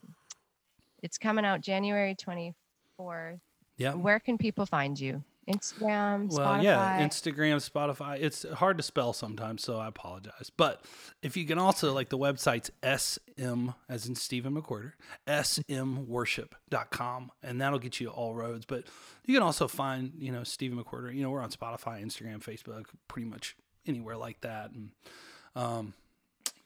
it's 1.02 1.18
coming 1.18 1.44
out 1.44 1.60
January 1.60 2.16
24th. 2.16 3.40
Yeah. 3.78 3.94
Where 3.94 4.20
can 4.20 4.38
people 4.38 4.66
find 4.66 4.98
you? 4.98 5.22
Instagram, 5.48 6.32
well, 6.32 6.54
Spotify. 6.54 6.62
yeah, 6.64 7.06
Instagram, 7.06 7.70
Spotify. 7.70 8.18
It's 8.20 8.44
hard 8.54 8.78
to 8.78 8.82
spell 8.82 9.12
sometimes, 9.12 9.62
so 9.62 9.78
I 9.78 9.86
apologize. 9.86 10.50
But 10.56 10.84
if 11.22 11.36
you 11.36 11.46
can 11.46 11.58
also 11.58 11.92
like 11.92 12.08
the 12.08 12.18
website's 12.18 12.70
sm 12.98 13.68
as 13.88 14.08
in 14.08 14.16
Stephen 14.16 14.60
McWhirter, 14.60 14.94
smworship.com, 15.28 17.30
and 17.42 17.60
that'll 17.60 17.78
get 17.78 18.00
you 18.00 18.08
all 18.08 18.34
roads. 18.34 18.66
But 18.66 18.84
you 19.24 19.34
can 19.34 19.42
also 19.44 19.68
find, 19.68 20.14
you 20.18 20.32
know, 20.32 20.42
Stephen 20.42 20.82
McWhirter. 20.82 21.14
You 21.14 21.22
know, 21.22 21.30
we're 21.30 21.42
on 21.42 21.50
Spotify, 21.50 22.04
Instagram, 22.04 22.42
Facebook, 22.42 22.86
pretty 23.06 23.28
much 23.28 23.54
anywhere 23.86 24.16
like 24.16 24.40
that. 24.42 24.70
And, 24.70 24.90
um, 25.54 25.94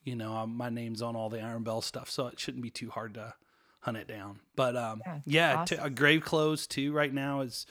you 0.04 0.16
know, 0.16 0.34
um, 0.34 0.56
my 0.56 0.70
name's 0.70 1.02
on 1.02 1.16
all 1.16 1.28
the 1.28 1.40
Iron 1.40 1.62
Bell 1.62 1.80
stuff, 1.82 2.10
so 2.10 2.26
it 2.26 2.40
shouldn't 2.40 2.62
be 2.62 2.70
too 2.70 2.90
hard 2.90 3.14
to 3.14 3.34
hunt 3.80 3.96
it 3.96 4.06
down. 4.06 4.40
But 4.56 4.76
um, 4.76 5.02
yeah, 5.04 5.20
yeah 5.26 5.56
awesome. 5.56 5.78
t- 5.78 5.82
uh, 5.82 5.88
grave 5.88 6.22
clothes 6.24 6.66
too. 6.66 6.92
Right 6.92 7.12
now 7.12 7.40
is 7.40 7.66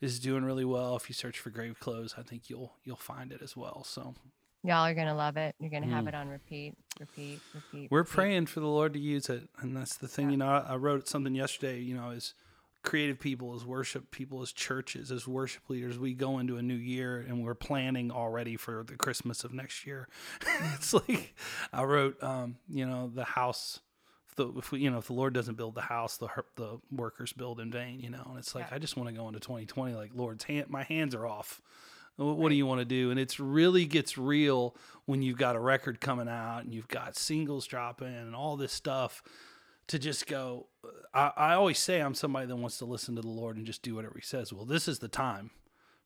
is 0.00 0.20
doing 0.20 0.44
really 0.44 0.64
well. 0.64 0.96
If 0.96 1.08
you 1.08 1.14
search 1.14 1.38
for 1.38 1.50
grave 1.50 1.78
clothes, 1.80 2.14
I 2.18 2.22
think 2.22 2.48
you'll 2.48 2.72
you'll 2.84 2.96
find 2.96 3.32
it 3.32 3.42
as 3.42 3.56
well. 3.56 3.84
So 3.84 4.14
y'all 4.62 4.84
are 4.84 4.94
gonna 4.94 5.14
love 5.14 5.36
it. 5.36 5.54
You're 5.60 5.70
gonna 5.70 5.86
mm. 5.86 5.92
have 5.92 6.06
it 6.06 6.14
on 6.14 6.28
repeat, 6.28 6.74
repeat, 7.00 7.40
repeat. 7.54 7.90
We're 7.90 7.98
repeat. 7.98 8.12
praying 8.12 8.46
for 8.46 8.60
the 8.60 8.66
Lord 8.66 8.92
to 8.94 8.98
use 8.98 9.28
it, 9.28 9.48
and 9.58 9.76
that's 9.76 9.96
the 9.96 10.08
thing. 10.08 10.26
Yeah. 10.26 10.30
You 10.32 10.36
know, 10.38 10.48
I, 10.48 10.58
I 10.70 10.76
wrote 10.76 11.08
something 11.08 11.34
yesterday. 11.34 11.80
You 11.80 11.96
know, 11.96 12.10
is 12.10 12.34
creative 12.84 13.18
people, 13.18 13.54
as 13.54 13.64
worship 13.64 14.10
people, 14.10 14.42
as 14.42 14.52
churches, 14.52 15.10
as 15.10 15.26
worship 15.26 15.68
leaders, 15.68 15.98
we 15.98 16.14
go 16.14 16.38
into 16.38 16.56
a 16.56 16.62
new 16.62 16.74
year 16.74 17.24
and 17.26 17.42
we're 17.42 17.54
planning 17.54 18.10
already 18.12 18.56
for 18.56 18.84
the 18.86 18.96
Christmas 18.96 19.42
of 19.42 19.52
next 19.52 19.86
year. 19.86 20.08
it's 20.74 20.94
like 20.94 21.34
I 21.72 21.82
wrote, 21.82 22.22
um, 22.22 22.56
you 22.68 22.86
know, 22.86 23.10
the 23.12 23.24
house. 23.24 23.80
If, 24.28 24.36
the, 24.36 24.48
if 24.58 24.72
we, 24.72 24.80
you 24.80 24.90
know, 24.90 24.98
if 24.98 25.06
the 25.06 25.12
Lord 25.12 25.32
doesn't 25.32 25.56
build 25.56 25.74
the 25.74 25.82
house, 25.82 26.16
the 26.16 26.28
the 26.56 26.78
workers 26.92 27.32
build 27.32 27.60
in 27.60 27.70
vain. 27.70 28.00
You 28.00 28.10
know, 28.10 28.26
and 28.28 28.38
it's 28.38 28.54
like 28.54 28.66
yeah. 28.68 28.76
I 28.76 28.78
just 28.78 28.96
want 28.96 29.08
to 29.08 29.14
go 29.14 29.26
into 29.28 29.40
2020 29.40 29.94
like 29.94 30.10
Lord's 30.14 30.44
hand. 30.44 30.68
My 30.68 30.82
hands 30.82 31.14
are 31.14 31.26
off. 31.26 31.60
What, 32.16 32.38
right. 32.38 32.48
do 32.50 32.54
you 32.54 32.66
want 32.66 32.80
to 32.80 32.84
do? 32.84 33.10
And 33.10 33.18
it's 33.18 33.40
really 33.40 33.86
gets 33.86 34.16
real 34.16 34.76
when 35.04 35.22
you've 35.22 35.38
got 35.38 35.56
a 35.56 35.60
record 35.60 36.00
coming 36.00 36.28
out 36.28 36.60
and 36.60 36.72
you've 36.72 36.86
got 36.86 37.16
singles 37.16 37.66
dropping 37.66 38.14
and 38.14 38.36
all 38.36 38.56
this 38.56 38.72
stuff 38.72 39.22
to 39.88 39.98
just 39.98 40.26
go. 40.26 40.66
I, 41.14 41.32
I 41.36 41.54
always 41.54 41.78
say 41.78 42.00
I'm 42.00 42.14
somebody 42.14 42.46
that 42.46 42.56
wants 42.56 42.78
to 42.78 42.84
listen 42.84 43.14
to 43.16 43.22
the 43.22 43.28
Lord 43.28 43.56
and 43.56 43.64
just 43.64 43.82
do 43.82 43.94
whatever 43.94 44.14
He 44.16 44.22
says. 44.22 44.52
Well, 44.52 44.64
this 44.64 44.88
is 44.88 44.98
the 44.98 45.08
time 45.08 45.50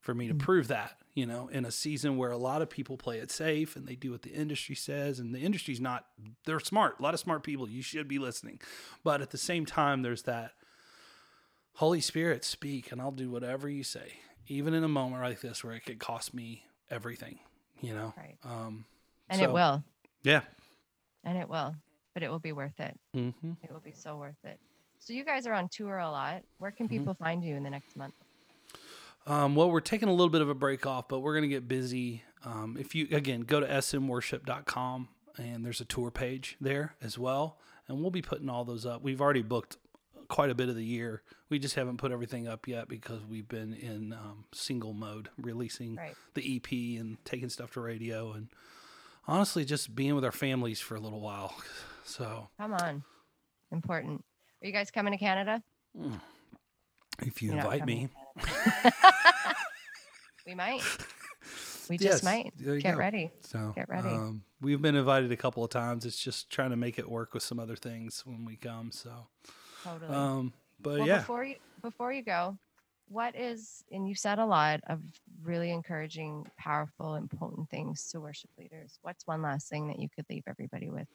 for 0.00 0.14
me 0.14 0.28
to 0.28 0.34
mm-hmm. 0.34 0.44
prove 0.44 0.68
that, 0.68 0.98
you 1.14 1.26
know, 1.26 1.48
in 1.48 1.64
a 1.64 1.70
season 1.70 2.16
where 2.16 2.30
a 2.30 2.36
lot 2.36 2.62
of 2.62 2.70
people 2.70 2.96
play 2.96 3.18
it 3.18 3.30
safe 3.30 3.74
and 3.74 3.86
they 3.86 3.94
do 3.94 4.12
what 4.12 4.22
the 4.22 4.30
industry 4.30 4.74
says. 4.74 5.18
And 5.18 5.34
the 5.34 5.40
industry's 5.40 5.80
not, 5.80 6.06
they're 6.44 6.60
smart, 6.60 7.00
a 7.00 7.02
lot 7.02 7.14
of 7.14 7.20
smart 7.20 7.42
people. 7.42 7.68
You 7.68 7.82
should 7.82 8.06
be 8.06 8.18
listening. 8.18 8.60
But 9.02 9.20
at 9.20 9.30
the 9.30 9.38
same 9.38 9.66
time, 9.66 10.02
there's 10.02 10.22
that 10.22 10.52
Holy 11.74 12.00
Spirit, 12.00 12.44
speak, 12.44 12.92
and 12.92 13.00
I'll 13.00 13.10
do 13.10 13.30
whatever 13.30 13.68
you 13.68 13.82
say, 13.82 14.14
even 14.46 14.74
in 14.74 14.84
a 14.84 14.88
moment 14.88 15.22
like 15.22 15.40
this 15.40 15.64
where 15.64 15.74
it 15.74 15.84
could 15.84 15.98
cost 15.98 16.32
me 16.34 16.64
everything, 16.90 17.38
you 17.80 17.94
know? 17.94 18.14
Right. 18.16 18.36
Um, 18.44 18.84
and 19.28 19.40
so, 19.40 19.44
it 19.44 19.52
will. 19.52 19.84
Yeah. 20.22 20.42
And 21.24 21.36
it 21.36 21.48
will 21.48 21.74
but 22.18 22.24
it 22.24 22.30
will 22.32 22.40
be 22.40 22.50
worth 22.50 22.80
it. 22.80 22.98
Mm-hmm. 23.16 23.52
It 23.62 23.72
will 23.72 23.78
be 23.78 23.92
so 23.92 24.16
worth 24.16 24.42
it. 24.42 24.58
So 24.98 25.12
you 25.12 25.24
guys 25.24 25.46
are 25.46 25.54
on 25.54 25.68
tour 25.68 25.98
a 25.98 26.10
lot. 26.10 26.42
Where 26.58 26.70
can 26.70 26.86
mm-hmm. 26.86 26.98
people 26.98 27.14
mm-hmm. 27.14 27.24
find 27.24 27.44
you 27.44 27.56
in 27.56 27.62
the 27.62 27.70
next 27.70 27.96
month? 27.96 28.14
Um, 29.26 29.54
well, 29.54 29.70
we're 29.70 29.80
taking 29.80 30.08
a 30.08 30.12
little 30.12 30.30
bit 30.30 30.40
of 30.40 30.48
a 30.48 30.54
break 30.54 30.86
off, 30.86 31.08
but 31.08 31.20
we're 31.20 31.34
going 31.34 31.42
to 31.42 31.48
get 31.48 31.68
busy. 31.68 32.22
Um, 32.44 32.76
if 32.78 32.94
you 32.94 33.08
again 33.10 33.42
go 33.42 33.60
to 33.60 33.66
smworship.com 33.66 35.08
and 35.36 35.64
there's 35.64 35.80
a 35.80 35.84
tour 35.84 36.10
page 36.10 36.56
there 36.60 36.94
as 37.02 37.18
well, 37.18 37.58
and 37.86 38.00
we'll 38.00 38.10
be 38.10 38.22
putting 38.22 38.48
all 38.48 38.64
those 38.64 38.86
up. 38.86 39.02
We've 39.02 39.20
already 39.20 39.42
booked 39.42 39.76
quite 40.28 40.50
a 40.50 40.54
bit 40.54 40.68
of 40.68 40.76
the 40.76 40.84
year. 40.84 41.22
We 41.48 41.58
just 41.58 41.74
haven't 41.74 41.98
put 41.98 42.12
everything 42.12 42.48
up 42.48 42.68
yet 42.68 42.88
because 42.88 43.24
we've 43.24 43.48
been 43.48 43.74
in 43.74 44.12
um, 44.12 44.44
single 44.52 44.92
mode, 44.92 45.28
releasing 45.36 45.96
right. 45.96 46.14
the 46.34 46.56
EP 46.56 47.00
and 47.00 47.22
taking 47.24 47.48
stuff 47.48 47.72
to 47.72 47.80
radio, 47.80 48.32
and 48.32 48.48
honestly, 49.26 49.64
just 49.64 49.94
being 49.94 50.14
with 50.14 50.24
our 50.24 50.32
families 50.32 50.80
for 50.80 50.94
a 50.94 51.00
little 51.00 51.20
while. 51.20 51.54
So 52.04 52.48
come 52.58 52.72
on, 52.72 53.04
important. 53.70 54.24
Are 54.62 54.66
you 54.66 54.72
guys 54.72 54.90
coming 54.90 55.12
to 55.12 55.18
Canada? 55.18 55.62
Mm. 55.98 56.20
If 57.22 57.42
you 57.42 57.50
You're 57.50 57.58
invite 57.58 57.86
me, 57.86 58.08
we 60.46 60.54
might. 60.54 60.82
We 61.88 61.96
just 61.96 61.98
yes, 61.98 62.22
might 62.22 62.52
get 62.56 62.92
go. 62.92 62.98
ready. 62.98 63.30
So 63.40 63.72
get 63.74 63.88
ready. 63.88 64.08
Um, 64.08 64.42
we've 64.60 64.80
been 64.80 64.94
invited 64.94 65.32
a 65.32 65.36
couple 65.36 65.64
of 65.64 65.70
times. 65.70 66.04
It's 66.04 66.22
just 66.22 66.50
trying 66.50 66.70
to 66.70 66.76
make 66.76 66.98
it 66.98 67.08
work 67.08 67.34
with 67.34 67.42
some 67.42 67.58
other 67.58 67.76
things 67.76 68.22
when 68.26 68.44
we 68.44 68.56
come. 68.56 68.92
So 68.92 69.10
totally. 69.82 70.14
Um, 70.14 70.52
but 70.80 70.98
well, 70.98 71.08
yeah. 71.08 71.18
Before 71.18 71.44
you 71.44 71.56
before 71.82 72.12
you 72.12 72.22
go, 72.22 72.56
what 73.08 73.34
is 73.34 73.84
and 73.90 74.08
you 74.08 74.14
said 74.14 74.38
a 74.38 74.46
lot 74.46 74.80
of 74.88 75.00
really 75.42 75.70
encouraging, 75.70 76.46
powerful, 76.58 77.14
important 77.14 77.70
things 77.70 78.08
to 78.10 78.20
worship 78.20 78.50
leaders. 78.58 78.98
What's 79.02 79.26
one 79.26 79.42
last 79.42 79.68
thing 79.68 79.88
that 79.88 79.98
you 79.98 80.08
could 80.08 80.26
leave 80.28 80.44
everybody 80.46 80.90
with? 80.90 81.08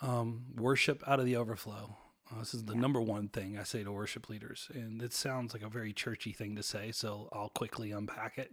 um, 0.00 0.44
worship 0.56 1.02
out 1.06 1.20
of 1.20 1.26
the 1.26 1.36
overflow. 1.36 1.96
Uh, 2.30 2.40
this 2.40 2.54
is 2.54 2.64
the 2.64 2.74
yeah. 2.74 2.80
number 2.80 3.00
one 3.00 3.28
thing 3.28 3.58
I 3.58 3.62
say 3.62 3.82
to 3.82 3.92
worship 3.92 4.28
leaders. 4.28 4.68
And 4.74 5.02
it 5.02 5.12
sounds 5.12 5.52
like 5.52 5.62
a 5.62 5.68
very 5.68 5.92
churchy 5.92 6.32
thing 6.32 6.56
to 6.56 6.62
say, 6.62 6.92
so 6.92 7.28
I'll 7.32 7.48
quickly 7.50 7.90
unpack 7.90 8.38
it. 8.38 8.52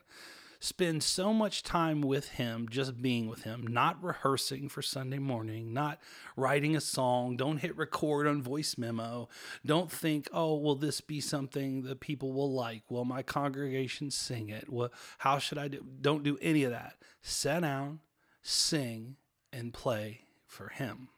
Spend 0.61 1.03
so 1.03 1.33
much 1.33 1.63
time 1.63 2.01
with 2.01 2.29
Him, 2.29 2.67
just 2.69 3.01
being 3.01 3.27
with 3.27 3.43
Him, 3.43 3.67
not 3.67 4.01
rehearsing 4.01 4.69
for 4.69 4.81
Sunday 4.81 5.19
morning, 5.19 5.73
not 5.73 5.99
writing 6.37 6.75
a 6.75 6.81
song. 6.81 7.35
Don't 7.35 7.57
hit 7.57 7.75
record 7.77 8.25
on 8.25 8.41
voice 8.41 8.77
memo. 8.77 9.27
Don't 9.65 9.91
think, 9.91 10.27
oh, 10.31 10.55
will 10.55 10.75
this 10.75 11.01
be 11.01 11.19
something 11.19 11.83
that 11.83 11.99
people 11.99 12.31
will 12.31 12.51
like? 12.51 12.83
Will 12.89 13.05
my 13.05 13.21
congregation 13.21 14.09
sing 14.09 14.49
it? 14.49 14.71
Well, 14.71 14.91
how 15.19 15.37
should 15.37 15.57
I 15.57 15.67
do? 15.67 15.85
Don't 16.01 16.23
do 16.23 16.37
any 16.41 16.63
of 16.63 16.71
that. 16.71 16.95
Sit 17.21 17.61
down, 17.61 17.99
sing, 18.41 19.17
and 19.51 19.73
play 19.73 20.21
for 20.47 20.69
Him 20.69 21.09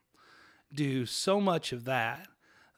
do 0.74 1.06
so 1.06 1.40
much 1.40 1.72
of 1.72 1.86
that 1.86 2.28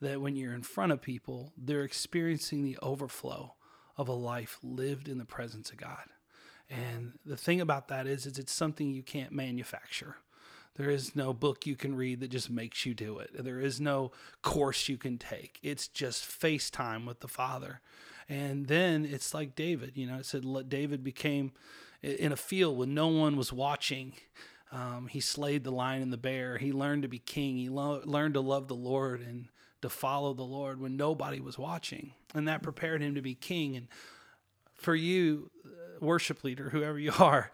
that 0.02 0.22
when 0.22 0.36
you're 0.36 0.54
in 0.54 0.64
front 0.64 0.92
of 0.92 1.02
people, 1.02 1.54
they're 1.58 1.84
experiencing 1.84 2.64
the 2.64 2.78
overflow 2.82 3.56
of 3.98 4.08
a 4.08 4.14
life 4.14 4.60
lived 4.64 5.08
in 5.08 5.18
the 5.18 5.26
presence 5.26 5.72
of 5.72 5.78
God. 5.78 6.06
And 6.70 7.14
the 7.26 7.38
thing 7.38 7.60
about 7.60 7.88
that 7.88 8.08
is, 8.08 8.26
is 8.26 8.38
it's 8.38 8.54
something 8.54 8.92
you 8.92 9.04
can't 9.04 9.32
manufacture. 9.32 10.18
There 10.76 10.90
is 10.90 11.16
no 11.16 11.34
book 11.34 11.66
you 11.66 11.76
can 11.76 11.96
read 11.96 12.20
that 12.22 12.32
just 12.32 12.50
makes 12.50 12.86
you 12.86 12.94
do 12.94 13.20
it. 13.20 13.32
There 13.34 13.60
is 13.60 13.82
no 13.82 14.12
course 14.42 14.88
you 14.88 14.98
can 14.98 15.18
take. 15.18 15.60
It's 15.64 15.88
just 15.88 16.24
FaceTime 16.24 17.06
with 17.06 17.20
the 17.20 17.28
Father. 17.28 17.82
And 18.30 18.68
then 18.68 19.06
it's 19.06 19.34
like 19.34 19.56
David, 19.56 19.94
you 19.96 20.08
know, 20.08 20.20
it 20.20 20.26
said 20.26 20.46
David 20.70 21.04
became 21.04 21.52
in 22.02 22.32
a 22.32 22.38
field 22.38 22.78
when 22.78 22.94
no 22.94 23.08
one 23.08 23.36
was 23.36 23.52
watching 23.52 24.14
Um, 24.72 25.08
he 25.08 25.20
slayed 25.20 25.64
the 25.64 25.72
lion 25.72 26.02
and 26.04 26.14
the 26.14 26.18
bear. 26.18 26.58
He 26.58 26.72
learned 26.72 27.04
to 27.04 27.10
be 27.10 27.20
king. 27.20 27.58
He 27.58 27.70
lo- 27.70 28.02
learned 28.06 28.36
to 28.36 28.42
love 28.42 28.68
the 28.68 28.76
Lord 28.76 29.22
and 29.22 29.48
to 29.82 29.90
follow 29.90 30.34
the 30.34 30.44
Lord 30.44 30.80
when 30.80 30.98
nobody 30.98 31.40
was 31.40 31.58
watching. 31.58 32.14
And 32.34 32.48
that 32.48 32.64
prepared 32.64 33.02
him 33.02 33.16
to 33.16 33.22
be 33.22 33.36
king. 33.36 33.76
And 33.76 33.88
for 34.74 34.96
you, 34.96 35.52
uh, 35.66 35.70
worship 36.00 36.44
leader, 36.44 36.70
whoever 36.70 37.00
you 37.00 37.14
are, 37.20 37.52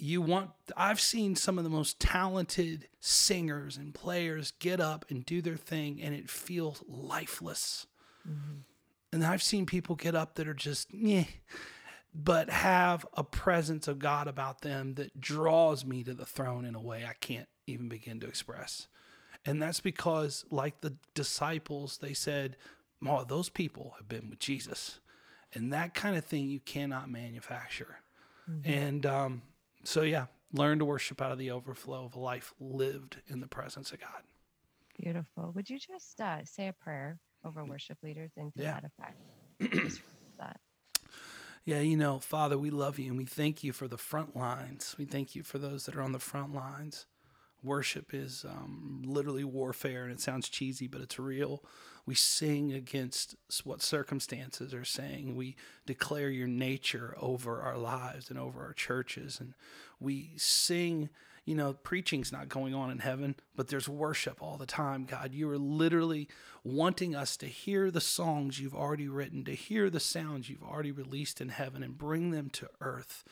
you 0.00 0.22
want 0.22 0.50
I've 0.76 1.00
seen 1.00 1.36
some 1.36 1.58
of 1.58 1.64
the 1.64 1.70
most 1.70 2.00
talented 2.00 2.88
singers 3.00 3.76
and 3.76 3.94
players 3.94 4.52
get 4.58 4.80
up 4.80 5.04
and 5.10 5.24
do 5.24 5.42
their 5.42 5.56
thing 5.56 6.00
and 6.00 6.14
it 6.14 6.30
feels 6.30 6.82
lifeless. 6.88 7.86
Mm-hmm. 8.28 8.60
And 9.12 9.24
I've 9.24 9.42
seen 9.42 9.66
people 9.66 9.96
get 9.96 10.14
up 10.14 10.36
that 10.36 10.48
are 10.48 10.54
just 10.54 10.92
yeah, 10.94 11.24
but 12.14 12.48
have 12.48 13.04
a 13.14 13.24
presence 13.24 13.88
of 13.88 13.98
God 13.98 14.26
about 14.26 14.62
them 14.62 14.94
that 14.94 15.20
draws 15.20 15.84
me 15.84 16.02
to 16.04 16.14
the 16.14 16.26
throne 16.26 16.64
in 16.64 16.74
a 16.74 16.80
way 16.80 17.04
I 17.06 17.14
can't 17.14 17.48
even 17.66 17.88
begin 17.88 18.20
to 18.20 18.26
express. 18.26 18.88
And 19.44 19.60
that's 19.60 19.80
because, 19.80 20.44
like 20.50 20.80
the 20.80 20.94
disciples, 21.14 21.98
they 21.98 22.12
said, 22.14 22.56
Oh, 23.06 23.24
those 23.24 23.48
people 23.48 23.94
have 23.96 24.08
been 24.08 24.28
with 24.28 24.38
Jesus. 24.38 25.00
And 25.54 25.72
that 25.72 25.94
kind 25.94 26.16
of 26.16 26.24
thing 26.24 26.48
you 26.48 26.60
cannot 26.60 27.10
manufacture. 27.10 28.00
Mm-hmm. 28.48 28.70
And 28.70 29.06
um, 29.06 29.42
so, 29.84 30.02
yeah, 30.02 30.26
learn 30.52 30.78
to 30.78 30.84
worship 30.84 31.22
out 31.22 31.32
of 31.32 31.38
the 31.38 31.50
overflow 31.50 32.04
of 32.04 32.14
a 32.14 32.20
life 32.20 32.52
lived 32.60 33.16
in 33.26 33.40
the 33.40 33.46
presence 33.46 33.92
of 33.92 34.00
God. 34.00 34.22
Beautiful. 35.00 35.52
Would 35.54 35.70
you 35.70 35.78
just 35.78 36.20
uh, 36.20 36.44
say 36.44 36.68
a 36.68 36.72
prayer 36.72 37.18
over 37.44 37.64
worship 37.64 37.98
leaders 38.02 38.32
into 38.36 38.60
yeah. 38.60 38.80
that 38.80 38.84
effect? 38.84 39.90
that. 40.38 40.60
Yeah, 41.66 41.80
you 41.80 41.96
know, 41.98 42.18
Father, 42.18 42.56
we 42.56 42.70
love 42.70 42.98
you 42.98 43.08
and 43.10 43.18
we 43.18 43.26
thank 43.26 43.62
you 43.62 43.72
for 43.72 43.86
the 43.86 43.98
front 43.98 44.34
lines. 44.34 44.96
We 44.98 45.04
thank 45.04 45.34
you 45.34 45.42
for 45.42 45.58
those 45.58 45.84
that 45.84 45.94
are 45.94 46.00
on 46.00 46.12
the 46.12 46.18
front 46.18 46.54
lines. 46.54 47.04
Worship 47.62 48.14
is 48.14 48.44
um, 48.48 49.02
literally 49.04 49.44
warfare, 49.44 50.04
and 50.04 50.12
it 50.12 50.20
sounds 50.20 50.48
cheesy, 50.48 50.86
but 50.86 51.00
it's 51.00 51.18
real. 51.18 51.62
We 52.06 52.14
sing 52.14 52.72
against 52.72 53.36
what 53.64 53.82
circumstances 53.82 54.72
are 54.72 54.84
saying. 54.84 55.36
We 55.36 55.56
declare 55.86 56.30
your 56.30 56.48
nature 56.48 57.14
over 57.18 57.60
our 57.60 57.76
lives 57.76 58.30
and 58.30 58.38
over 58.38 58.62
our 58.62 58.72
churches, 58.72 59.38
and 59.40 59.54
we 59.98 60.32
sing 60.36 61.10
you 61.44 61.54
know, 61.54 61.72
preaching's 61.72 62.30
not 62.30 62.48
going 62.48 62.74
on 62.74 62.90
in 62.90 62.98
heaven, 62.98 63.34
but 63.60 63.68
there's 63.68 63.90
worship 63.90 64.38
all 64.40 64.56
the 64.56 64.64
time, 64.64 65.04
God. 65.04 65.34
You 65.34 65.50
are 65.50 65.58
literally 65.58 66.28
wanting 66.64 67.14
us 67.14 67.36
to 67.36 67.44
hear 67.44 67.90
the 67.90 68.00
songs 68.00 68.58
you've 68.58 68.74
already 68.74 69.06
written, 69.06 69.44
to 69.44 69.54
hear 69.54 69.90
the 69.90 70.00
sounds 70.00 70.48
you've 70.48 70.62
already 70.62 70.92
released 70.92 71.42
in 71.42 71.50
heaven 71.50 71.82
and 71.82 71.98
bring 71.98 72.30
them 72.30 72.48
to 72.54 72.70
earth. 72.80 73.22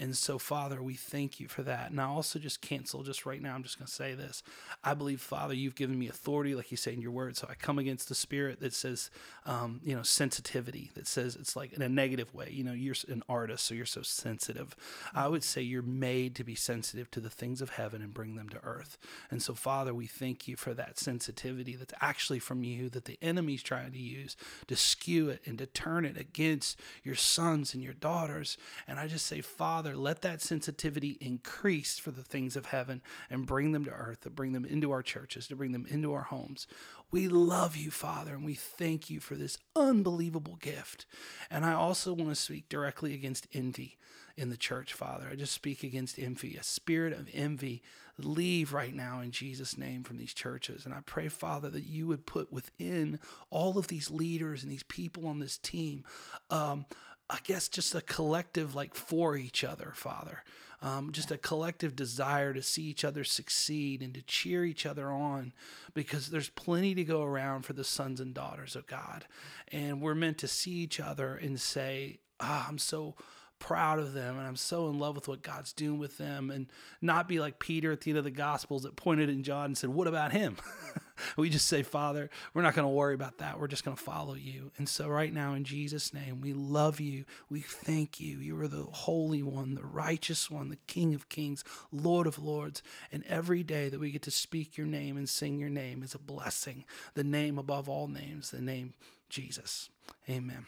And 0.00 0.16
so, 0.16 0.38
Father, 0.38 0.80
we 0.80 0.94
thank 0.94 1.40
you 1.40 1.48
for 1.48 1.64
that. 1.64 1.90
And 1.90 2.00
I 2.00 2.04
also 2.04 2.38
just 2.38 2.60
cancel, 2.60 3.02
just 3.02 3.26
right 3.26 3.42
now, 3.42 3.54
I'm 3.54 3.64
just 3.64 3.78
going 3.80 3.88
to 3.88 3.92
say 3.92 4.14
this. 4.14 4.44
I 4.84 4.94
believe, 4.94 5.20
Father, 5.20 5.54
you've 5.54 5.74
given 5.74 5.98
me 5.98 6.06
authority, 6.06 6.54
like 6.54 6.70
you 6.70 6.76
say 6.76 6.92
in 6.92 7.00
your 7.00 7.10
word. 7.10 7.36
So 7.36 7.48
I 7.50 7.54
come 7.54 7.80
against 7.80 8.08
the 8.08 8.14
spirit 8.14 8.60
that 8.60 8.72
says, 8.72 9.10
um, 9.44 9.80
you 9.82 9.96
know, 9.96 10.04
sensitivity, 10.04 10.92
that 10.94 11.08
says 11.08 11.34
it's 11.34 11.56
like 11.56 11.72
in 11.72 11.82
a 11.82 11.88
negative 11.88 12.32
way. 12.32 12.48
You 12.52 12.62
know, 12.62 12.72
you're 12.72 12.94
an 13.08 13.24
artist, 13.28 13.64
so 13.64 13.74
you're 13.74 13.86
so 13.86 14.02
sensitive. 14.02 14.76
I 15.16 15.26
would 15.26 15.42
say 15.42 15.62
you're 15.62 15.82
made 15.82 16.36
to 16.36 16.44
be 16.44 16.54
sensitive 16.54 17.10
to 17.10 17.20
the 17.20 17.30
things 17.30 17.60
of 17.60 17.70
heaven 17.70 18.00
and 18.00 18.14
bring 18.14 18.36
them 18.36 18.48
to 18.50 18.60
earth. 18.62 18.98
And 19.32 19.42
so, 19.42 19.52
Father, 19.52 19.77
we 19.86 20.06
thank 20.06 20.46
you 20.46 20.56
for 20.56 20.74
that 20.74 20.98
sensitivity 20.98 21.76
that's 21.76 21.94
actually 22.00 22.40
from 22.40 22.62
you, 22.62 22.90
that 22.90 23.06
the 23.06 23.18
enemy's 23.22 23.62
trying 23.62 23.92
to 23.92 23.98
use 23.98 24.36
to 24.66 24.76
skew 24.76 25.28
it 25.30 25.40
and 25.46 25.58
to 25.58 25.66
turn 25.66 26.04
it 26.04 26.18
against 26.18 26.78
your 27.02 27.14
sons 27.14 27.74
and 27.74 27.82
your 27.82 27.94
daughters. 27.94 28.58
And 28.86 28.98
I 28.98 29.06
just 29.06 29.26
say, 29.26 29.40
Father, 29.40 29.78
Father, 29.78 29.94
let 29.94 30.22
that 30.22 30.42
sensitivity 30.42 31.16
increase 31.20 31.98
for 31.98 32.10
the 32.10 32.24
things 32.24 32.56
of 32.56 32.66
heaven 32.66 33.00
and 33.30 33.46
bring 33.46 33.72
them 33.72 33.84
to 33.84 33.92
earth, 33.92 34.22
to 34.22 34.30
bring 34.30 34.52
them 34.52 34.64
into 34.64 34.90
our 34.90 35.02
churches, 35.02 35.46
to 35.46 35.54
bring 35.54 35.70
them 35.70 35.86
into 35.88 36.12
our 36.12 36.22
homes. 36.22 36.66
We 37.10 37.28
love 37.28 37.76
you, 37.76 37.92
Father, 37.92 38.34
and 38.34 38.44
we 38.44 38.54
thank 38.54 39.08
you 39.08 39.20
for 39.20 39.36
this 39.36 39.56
unbelievable 39.76 40.56
gift. 40.56 41.06
And 41.48 41.64
I 41.64 41.74
also 41.74 42.12
want 42.12 42.30
to 42.30 42.34
speak 42.34 42.68
directly 42.68 43.14
against 43.14 43.46
envy 43.52 43.98
in 44.36 44.50
the 44.50 44.56
church, 44.56 44.94
Father. 44.94 45.28
I 45.30 45.36
just 45.36 45.52
speak 45.52 45.84
against 45.84 46.18
envy, 46.18 46.56
a 46.56 46.62
spirit 46.62 47.12
of 47.12 47.28
envy. 47.32 47.82
Leave 48.18 48.72
right 48.72 48.94
now 48.94 49.20
in 49.20 49.30
Jesus' 49.30 49.78
name 49.78 50.02
from 50.02 50.18
these 50.18 50.34
churches. 50.34 50.84
And 50.84 50.92
I 50.92 51.00
pray, 51.06 51.28
Father, 51.28 51.70
that 51.70 51.84
you 51.84 52.06
would 52.08 52.26
put 52.26 52.52
within 52.52 53.20
all 53.50 53.78
of 53.78 53.88
these 53.88 54.10
leaders 54.10 54.62
and 54.62 54.72
these 54.72 54.82
people 54.82 55.26
on 55.26 55.38
this 55.38 55.56
team 55.56 56.04
um, 56.50 56.86
I 57.30 57.38
guess 57.44 57.68
just 57.68 57.94
a 57.94 58.00
collective 58.00 58.74
like 58.74 58.94
for 58.94 59.36
each 59.36 59.62
other, 59.62 59.92
Father. 59.94 60.42
Um, 60.80 61.10
just 61.10 61.30
a 61.32 61.36
collective 61.36 61.96
desire 61.96 62.54
to 62.54 62.62
see 62.62 62.84
each 62.84 63.04
other 63.04 63.24
succeed 63.24 64.00
and 64.00 64.14
to 64.14 64.22
cheer 64.22 64.64
each 64.64 64.86
other 64.86 65.10
on 65.10 65.52
because 65.92 66.28
there's 66.28 66.50
plenty 66.50 66.94
to 66.94 67.02
go 67.02 67.22
around 67.22 67.62
for 67.62 67.72
the 67.72 67.82
sons 67.82 68.20
and 68.20 68.32
daughters 68.32 68.76
of 68.76 68.86
God. 68.86 69.26
And 69.72 70.00
we're 70.00 70.14
meant 70.14 70.38
to 70.38 70.48
see 70.48 70.70
each 70.70 71.00
other 71.00 71.34
and 71.34 71.60
say, 71.60 72.20
ah, 72.38 72.66
I'm 72.68 72.78
so 72.78 73.16
proud 73.58 73.98
of 73.98 74.12
them 74.12 74.38
and 74.38 74.46
I'm 74.46 74.56
so 74.56 74.88
in 74.88 74.98
love 74.98 75.14
with 75.14 75.28
what 75.28 75.42
God's 75.42 75.72
doing 75.72 75.98
with 75.98 76.18
them 76.18 76.50
and 76.50 76.66
not 77.00 77.28
be 77.28 77.40
like 77.40 77.58
Peter 77.58 77.92
at 77.92 78.00
the 78.00 78.10
end 78.10 78.18
of 78.18 78.24
the 78.24 78.30
Gospels 78.30 78.82
that 78.82 78.96
pointed 78.96 79.28
in 79.28 79.42
John 79.42 79.66
and 79.66 79.78
said, 79.78 79.90
What 79.90 80.06
about 80.06 80.32
him? 80.32 80.56
we 81.36 81.50
just 81.50 81.66
say, 81.66 81.82
Father, 81.82 82.30
we're 82.54 82.62
not 82.62 82.74
going 82.74 82.86
to 82.86 82.94
worry 82.94 83.14
about 83.14 83.38
that. 83.38 83.58
We're 83.58 83.68
just 83.68 83.84
going 83.84 83.96
to 83.96 84.02
follow 84.02 84.34
you. 84.34 84.70
And 84.78 84.88
so, 84.88 85.08
right 85.08 85.32
now, 85.32 85.54
in 85.54 85.64
Jesus' 85.64 86.14
name, 86.14 86.40
we 86.40 86.52
love 86.52 87.00
you. 87.00 87.24
We 87.48 87.60
thank 87.60 88.20
you. 88.20 88.38
You 88.38 88.60
are 88.60 88.68
the 88.68 88.84
Holy 88.84 89.42
One, 89.42 89.74
the 89.74 89.84
righteous 89.84 90.50
one, 90.50 90.68
the 90.68 90.78
King 90.86 91.14
of 91.14 91.28
Kings, 91.28 91.64
Lord 91.92 92.26
of 92.26 92.38
Lords. 92.38 92.82
And 93.12 93.24
every 93.26 93.62
day 93.62 93.88
that 93.88 94.00
we 94.00 94.10
get 94.10 94.22
to 94.22 94.30
speak 94.30 94.76
your 94.76 94.86
name 94.86 95.16
and 95.16 95.28
sing 95.28 95.58
your 95.58 95.70
name 95.70 96.02
is 96.02 96.14
a 96.14 96.18
blessing. 96.18 96.84
The 97.14 97.24
name 97.24 97.58
above 97.58 97.88
all 97.88 98.08
names, 98.08 98.50
the 98.50 98.60
name 98.60 98.94
Jesus. 99.28 99.90
Amen. 100.28 100.66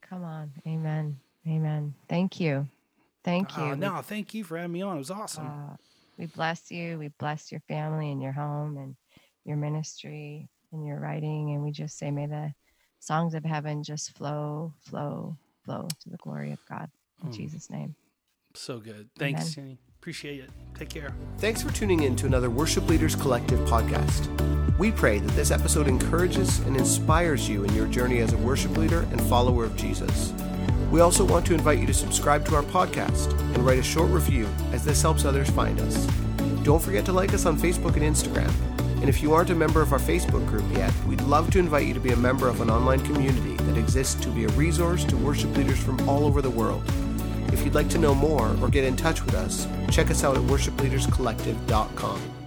Come 0.00 0.24
on. 0.24 0.52
Amen. 0.66 1.18
Amen. 1.48 1.94
Thank 2.08 2.40
you. 2.40 2.68
Thank 3.24 3.56
you. 3.56 3.62
Uh, 3.62 3.74
no, 3.74 4.00
thank 4.02 4.34
you 4.34 4.44
for 4.44 4.56
having 4.56 4.72
me 4.72 4.82
on. 4.82 4.96
It 4.96 4.98
was 4.98 5.10
awesome. 5.10 5.46
Uh, 5.46 5.76
we 6.18 6.26
bless 6.26 6.70
you. 6.70 6.98
We 6.98 7.08
bless 7.18 7.50
your 7.50 7.60
family 7.68 8.10
and 8.10 8.22
your 8.22 8.32
home 8.32 8.76
and 8.76 8.96
your 9.44 9.56
ministry 9.56 10.48
and 10.72 10.86
your 10.86 11.00
writing. 11.00 11.54
And 11.54 11.62
we 11.62 11.70
just 11.70 11.98
say, 11.98 12.10
may 12.10 12.26
the 12.26 12.52
songs 13.00 13.34
of 13.34 13.44
heaven 13.44 13.82
just 13.82 14.16
flow, 14.16 14.74
flow, 14.80 15.36
flow 15.64 15.88
to 16.02 16.10
the 16.10 16.16
glory 16.18 16.52
of 16.52 16.58
God. 16.68 16.90
In 17.22 17.30
mm. 17.30 17.34
Jesus' 17.34 17.70
name. 17.70 17.94
So 18.54 18.78
good. 18.78 19.08
Thanks, 19.18 19.54
Jenny. 19.54 19.78
Appreciate 20.00 20.40
it. 20.40 20.50
Take 20.78 20.90
care. 20.90 21.14
Thanks 21.38 21.62
for 21.62 21.72
tuning 21.72 22.02
in 22.02 22.16
to 22.16 22.26
another 22.26 22.50
Worship 22.50 22.88
Leaders 22.88 23.14
Collective 23.14 23.58
podcast. 23.68 24.28
We 24.78 24.92
pray 24.92 25.18
that 25.18 25.32
this 25.32 25.50
episode 25.50 25.88
encourages 25.88 26.60
and 26.60 26.76
inspires 26.76 27.48
you 27.48 27.64
in 27.64 27.74
your 27.74 27.86
journey 27.86 28.18
as 28.18 28.32
a 28.32 28.38
worship 28.38 28.76
leader 28.76 29.00
and 29.10 29.20
follower 29.22 29.64
of 29.64 29.76
Jesus. 29.76 30.32
We 30.90 31.00
also 31.00 31.24
want 31.24 31.46
to 31.46 31.54
invite 31.54 31.78
you 31.78 31.86
to 31.86 31.94
subscribe 31.94 32.46
to 32.46 32.56
our 32.56 32.62
podcast 32.62 33.32
and 33.54 33.58
write 33.58 33.78
a 33.78 33.82
short 33.82 34.10
review 34.10 34.48
as 34.72 34.84
this 34.84 35.02
helps 35.02 35.24
others 35.24 35.50
find 35.50 35.78
us. 35.80 36.06
Don't 36.62 36.82
forget 36.82 37.04
to 37.06 37.12
like 37.12 37.34
us 37.34 37.46
on 37.46 37.58
Facebook 37.58 37.96
and 37.96 38.02
Instagram. 38.02 38.52
And 39.00 39.08
if 39.08 39.22
you 39.22 39.32
aren't 39.32 39.50
a 39.50 39.54
member 39.54 39.80
of 39.80 39.92
our 39.92 39.98
Facebook 39.98 40.46
group 40.48 40.64
yet, 40.72 40.92
we'd 41.06 41.20
love 41.20 41.50
to 41.52 41.58
invite 41.58 41.86
you 41.86 41.94
to 41.94 42.00
be 42.00 42.10
a 42.10 42.16
member 42.16 42.48
of 42.48 42.60
an 42.60 42.70
online 42.70 43.00
community 43.00 43.54
that 43.64 43.78
exists 43.78 44.20
to 44.24 44.28
be 44.30 44.44
a 44.44 44.48
resource 44.48 45.04
to 45.04 45.16
worship 45.18 45.56
leaders 45.56 45.78
from 45.78 46.08
all 46.08 46.24
over 46.24 46.42
the 46.42 46.50
world. 46.50 46.82
If 47.52 47.64
you'd 47.64 47.74
like 47.74 47.88
to 47.90 47.98
know 47.98 48.14
more 48.14 48.56
or 48.60 48.68
get 48.68 48.84
in 48.84 48.96
touch 48.96 49.24
with 49.24 49.34
us, 49.34 49.68
check 49.90 50.10
us 50.10 50.24
out 50.24 50.36
at 50.36 50.42
worshipleaderscollective.com. 50.42 52.37